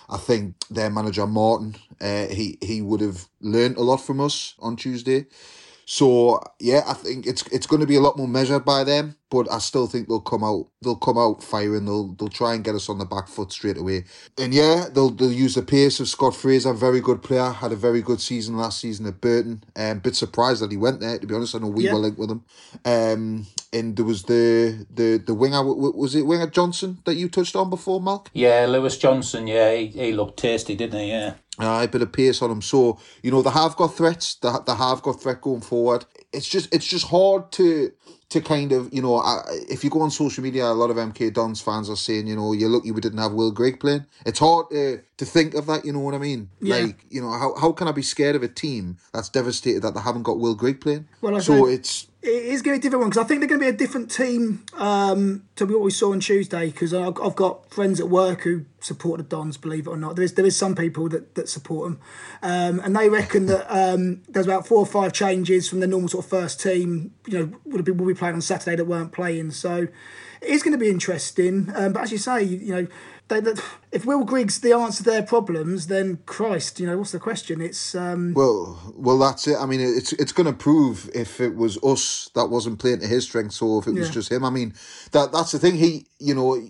[0.09, 4.55] I think their manager Martin, uh, he he would have learned a lot from us
[4.61, 5.27] on Tuesday.
[5.89, 9.15] So yeah, I think it's it's going to be a lot more measured by them,
[9.31, 11.85] but I still think they'll come out they'll come out firing.
[11.85, 14.05] They'll they'll try and get us on the back foot straight away.
[14.37, 17.77] And yeah, they'll they'll use the pace of Scott Fraser, very good player, had a
[17.77, 19.63] very good season last season at Burton.
[19.77, 21.21] Um, bit surprised that he went there.
[21.21, 21.93] To be honest, I know we Yeah.
[21.93, 22.45] were linked with him.
[22.85, 27.15] Um, and there was the the the winger w- w- was it winger Johnson that
[27.15, 28.27] you touched on before, Malk?
[28.35, 29.47] Yeah, Lewis Johnson.
[29.47, 31.11] Yeah, he, he looked tasty, didn't he?
[31.11, 31.35] Yeah.
[31.59, 32.61] Uh, a bit of pace on them.
[32.61, 34.35] So you know they have got threats.
[34.35, 36.05] They, they have got threat going forward.
[36.33, 37.93] It's just it's just hard to
[38.29, 40.97] to kind of you know I, if you go on social media, a lot of
[40.97, 44.05] MK Dons fans are saying you know you're lucky we didn't have Will Grigg playing.
[44.27, 45.85] It's hard to to think of that.
[45.85, 46.51] You know what I mean?
[46.61, 46.77] Yeah.
[46.77, 49.95] Like you know how how can I be scared of a team that's devastated that
[49.95, 51.09] they haven't got Will Grigg playing?
[51.21, 53.41] Well, I so it's it is going to be a different one because I think
[53.41, 56.67] they're going to be a different team um, to what we saw on Tuesday.
[56.67, 60.17] Because I've got friends at work who support the Dons, believe it or not.
[60.17, 62.01] There is there is some people that, that support them,
[62.43, 66.09] um, and they reckon that um, there's about four or five changes from the normal
[66.09, 67.15] sort of first team.
[67.27, 69.53] You know, would be will be playing on Saturday that weren't playing.
[69.53, 69.87] So
[70.41, 71.71] it is going to be interesting.
[71.75, 72.87] Um, but as you say, you, you know.
[73.29, 73.61] They, that
[73.91, 77.61] if Will Griggs the answer to their problems, then Christ, you know what's the question?
[77.61, 79.57] It's um, Well, well, that's it.
[79.57, 83.07] I mean, it's it's going to prove if it was us that wasn't playing to
[83.09, 84.13] his strengths, or if it was Yeah.
[84.15, 84.45] just him.
[84.45, 84.75] I mean,
[85.11, 85.75] that that's the thing.
[85.75, 86.63] He, you know,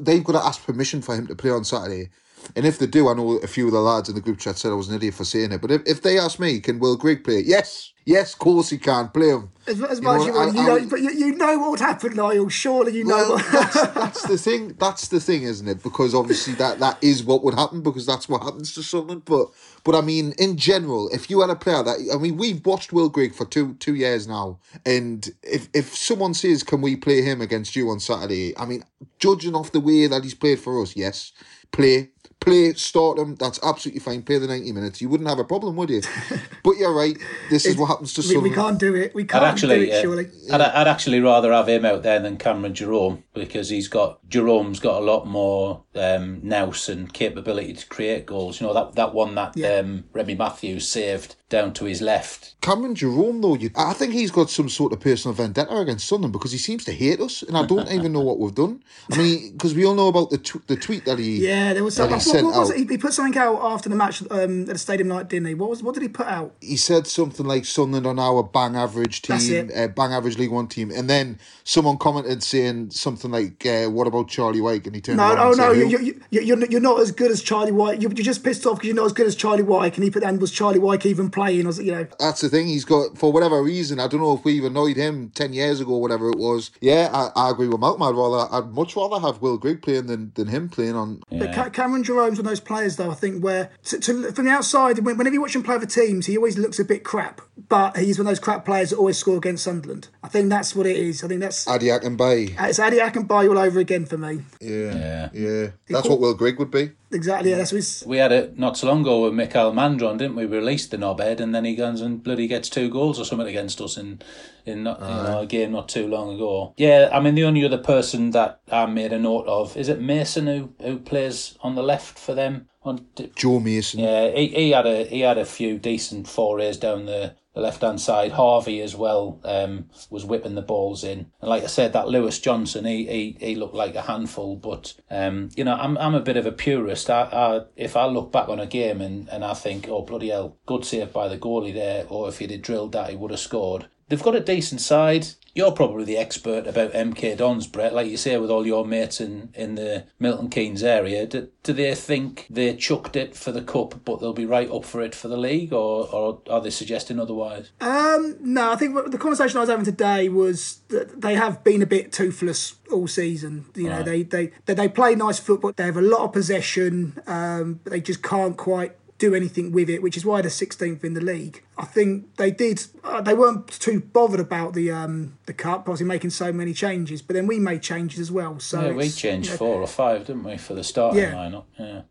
[0.00, 2.10] they've got to ask permission for him to play on Saturday.
[2.56, 4.58] And if they do, I know a few of the lads in the group chat
[4.58, 5.60] said I was an idiot for saying it.
[5.60, 7.42] But if, if they ask me, can Will Grigg play?
[7.44, 9.50] Yes, yes, of course he can play him.
[9.66, 12.16] As, as much as you, want, you know, but you, you know what would happen,
[12.16, 12.48] Niall.
[12.48, 13.30] Surely you know.
[13.30, 13.52] What...
[13.52, 14.74] that's, that's the thing.
[14.78, 15.82] That's the thing, isn't it?
[15.82, 19.20] Because obviously that that is what would happen because that's what happens to someone.
[19.20, 19.48] But
[19.84, 22.92] but I mean, in general, if you had a player that I mean, we've watched
[22.92, 27.22] Will Grigg for two two years now, and if if someone says, "Can we play
[27.22, 28.84] him against you on Saturday?" I mean,
[29.18, 31.32] judging off the way that he's played for us, yes,
[31.70, 32.10] play
[32.40, 33.34] play, start him.
[33.36, 34.22] That's absolutely fine.
[34.22, 35.00] Play the 90 minutes.
[35.00, 36.02] You wouldn't have a problem, would you?
[36.64, 37.16] but you're right.
[37.50, 38.42] This is what happens to we, some.
[38.42, 39.14] we can't do it.
[39.14, 39.94] We can't I'd actually, do it.
[39.94, 40.26] uh, Surely.
[40.52, 44.80] I'd, I'd actually rather have him out there than Cameron Jerome because he's got Jerome's
[44.80, 48.60] got a lot more um, nous and capability to create goals.
[48.60, 49.76] You know that that one that Yeah.
[49.76, 52.54] um, Remi Matthews saved down to his left.
[52.60, 56.32] Cameron Jerome, though, you, I think he's got some sort of personal vendetta against Sunderland
[56.34, 58.82] because he seems to hate us, and I don't even know what we've done.
[59.10, 61.82] I mean, because we all know about the tw- the tweet that he Yeah, there
[61.82, 62.18] was that something.
[62.20, 62.76] he What, sent what was out.
[62.76, 65.54] He, he put something out after the match um, at the stadium night, didn't he?
[65.54, 65.82] What was?
[65.82, 66.54] What did he put out?
[66.60, 69.76] he said something like Sunderland on our bang average team, it.
[69.76, 74.06] uh, bang average League One team, and then someone commented saying something like, uh, "What
[74.06, 76.20] about Charlie Wyke?" And he turned No, around oh and no, said, you, "Who?" you,
[76.30, 78.02] you, you're, you're not as good as Charlie Wyke.
[78.02, 79.96] You're, you're just pissed off because you're not as good as Charlie Wyke.
[79.96, 81.64] And he put, and was Charlie Wyke even playing?
[81.64, 82.66] Or, was you know, That's the thing.
[82.66, 84.00] He's got for whatever reason.
[84.00, 86.70] I don't know if we've annoyed him ten years ago, whatever it was.
[86.80, 88.02] Yeah, I, I agree with Malcolm.
[88.02, 91.22] I'd rather, I'd much rather have Will Grigg playing than, than him playing on.
[91.30, 94.50] But Cameron Jerome's one of those players, though, I think, where to, to, from the
[94.50, 97.40] outside, whenever you watch him play for teams, he always looks a bit crap.
[97.68, 100.08] But he's one of those crap players that always score against Sunderland.
[100.22, 101.22] I think that's what it is.
[101.22, 102.60] I think that's Ade Akinbiyi.
[102.60, 104.40] Uh, it's Ade Akinbiyi all over again for me.
[104.60, 105.28] Yeah, Yeah.
[105.32, 105.66] yeah.
[105.88, 106.92] That's what Will Grigg would be.
[107.12, 107.50] Exactly.
[107.50, 108.04] Yeah, that's what he's.
[108.06, 110.46] We had it not so long ago with Mikael Mandron, didn't we?
[110.46, 113.48] We released the knobhead, and then he goes and bloody gets two goals or something
[113.48, 114.20] against us in
[114.66, 116.74] in not, you know a game not too long ago.
[116.76, 120.00] Yeah, I mean the only other person that I made a note of is it
[120.00, 123.06] Mason who who plays on the left for them on.
[123.36, 124.00] Joe Mason.
[124.00, 127.82] Yeah, he, he had a he had a few decent forays down the, the left
[127.82, 128.32] hand side.
[128.32, 132.38] Harvie as well um, was whipping the balls in, and like I said, that Lewis
[132.38, 134.56] Johnson, he he, he looked like a handful.
[134.56, 137.10] But um, you know, I'm I'm a bit of a purist.
[137.10, 140.28] I, I if I look back on a game and, and I think, oh bloody
[140.28, 143.30] hell, good save by the goalie there, or if he'd have drilled that, he would
[143.30, 143.86] have scored.
[144.10, 145.28] They've got a decent side.
[145.54, 147.94] You're probably the expert about MK Dons, Brett.
[147.94, 151.72] Like you say, with all your mates in, in the Milton Keynes area, do, do
[151.72, 155.14] they think they chucked it for the cup, but they'll be right up for it
[155.14, 157.70] for the league, or, or are they suggesting otherwise?
[157.80, 161.82] Um, no, I think the conversation I was having today was that they have been
[161.82, 163.66] a bit toothless all season.
[163.76, 165.72] You know, they, they they they play nice football.
[165.72, 169.88] They have a lot of possession, um, but they just can't quite do anything with
[169.88, 171.62] it, which is why they're 16th in the league.
[171.78, 172.84] I think they did.
[173.04, 177.22] Uh, they weren't too bothered about the um, the cup, obviously making so many changes.
[177.22, 178.58] But then we made changes as well.
[178.58, 181.34] So yeah, we changed you know, four or five, didn't we, for the starting Yeah.
[181.34, 181.64] lineup?
[181.78, 182.02] Yeah.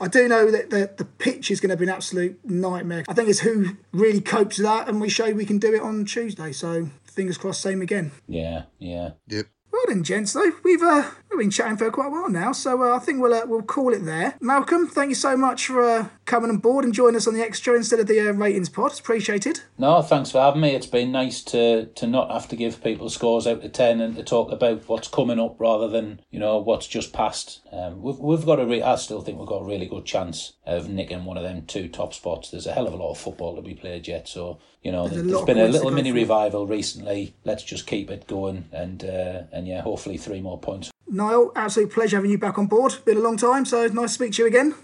[0.00, 3.02] I do know that the, the pitch is going to be an absolute nightmare.
[3.08, 5.82] I think it's who really copes with that, and we showed we can do it
[5.82, 6.52] on Tuesday.
[6.52, 8.12] So fingers crossed, same again.
[8.28, 9.10] Yeah, yeah.
[9.26, 9.46] Yep.
[9.72, 12.82] Well then, gents, though we've uh, we've been chatting for quite a while now, so
[12.82, 14.36] uh, I think we'll uh, we'll call it there.
[14.40, 17.42] Malcolm, thank you so much for uh, coming on board and joining us on the
[17.42, 18.90] extra instead of the uh, ratings pod.
[18.90, 19.60] It's appreciated.
[19.76, 20.74] No, thanks for having me.
[20.74, 24.16] It's been nice to to not have to give people scores out of ten and
[24.16, 27.60] to talk about what's coming up rather than you know what's just passed.
[27.72, 30.54] Um, we've we've got a re- I still think we've got a really good chance
[30.66, 32.50] of nicking one of them two top spots.
[32.50, 35.08] There's a hell of a lot of football to be played yet, so you know
[35.08, 37.34] There's there's been a little mini revival recently.
[37.44, 40.90] Let's just keep it going and uh, and yeah, hopefully three more points.
[41.10, 42.96] Niall, absolute pleasure having you back on board.
[43.04, 44.74] Been a long time, so nice to speak to you again.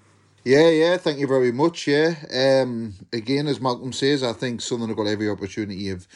[0.44, 1.86] Yeah, yeah, thank you very much.
[1.86, 2.14] Yeah.
[2.32, 6.06] Um again as Malcolm says, I think Sunderland have got every opportunity of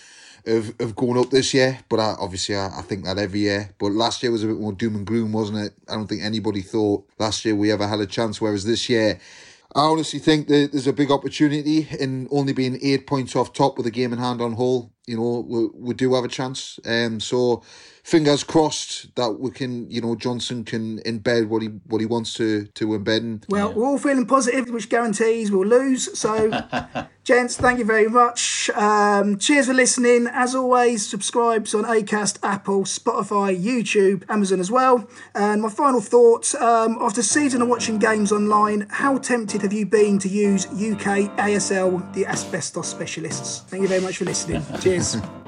[0.46, 3.70] of, of going up this year, but I, obviously I, I think that every year.
[3.78, 5.72] But last year was a bit more doom and gloom, wasn't it?
[5.88, 9.20] I don't think anybody thought last year we ever had a chance, whereas this year
[9.74, 13.76] I honestly think that there's a big opportunity in only being eight points off top
[13.76, 14.90] with a game in hand on Hull.
[15.06, 16.80] You know, we, we do have a chance.
[16.86, 17.62] Um, so
[18.08, 22.32] fingers crossed that we can, you know, Johnson can embed what he what he wants
[22.34, 23.18] to to embed.
[23.18, 26.18] And Well, we're all feeling positive, which guarantees we'll lose.
[26.18, 26.50] So,
[27.24, 28.70] gents, thank you very much.
[28.70, 30.26] Um, cheers for listening.
[30.32, 35.06] As always, subscribes on Acast, Apple, Spotify, YouTube, Amazon as well.
[35.34, 39.84] And my final thoughts: um, after season of watching games online, how tempted have you
[39.84, 43.60] been to use UK ASL, the asbestos specialists?
[43.68, 44.64] Thank you very much for listening.
[44.80, 45.18] Cheers.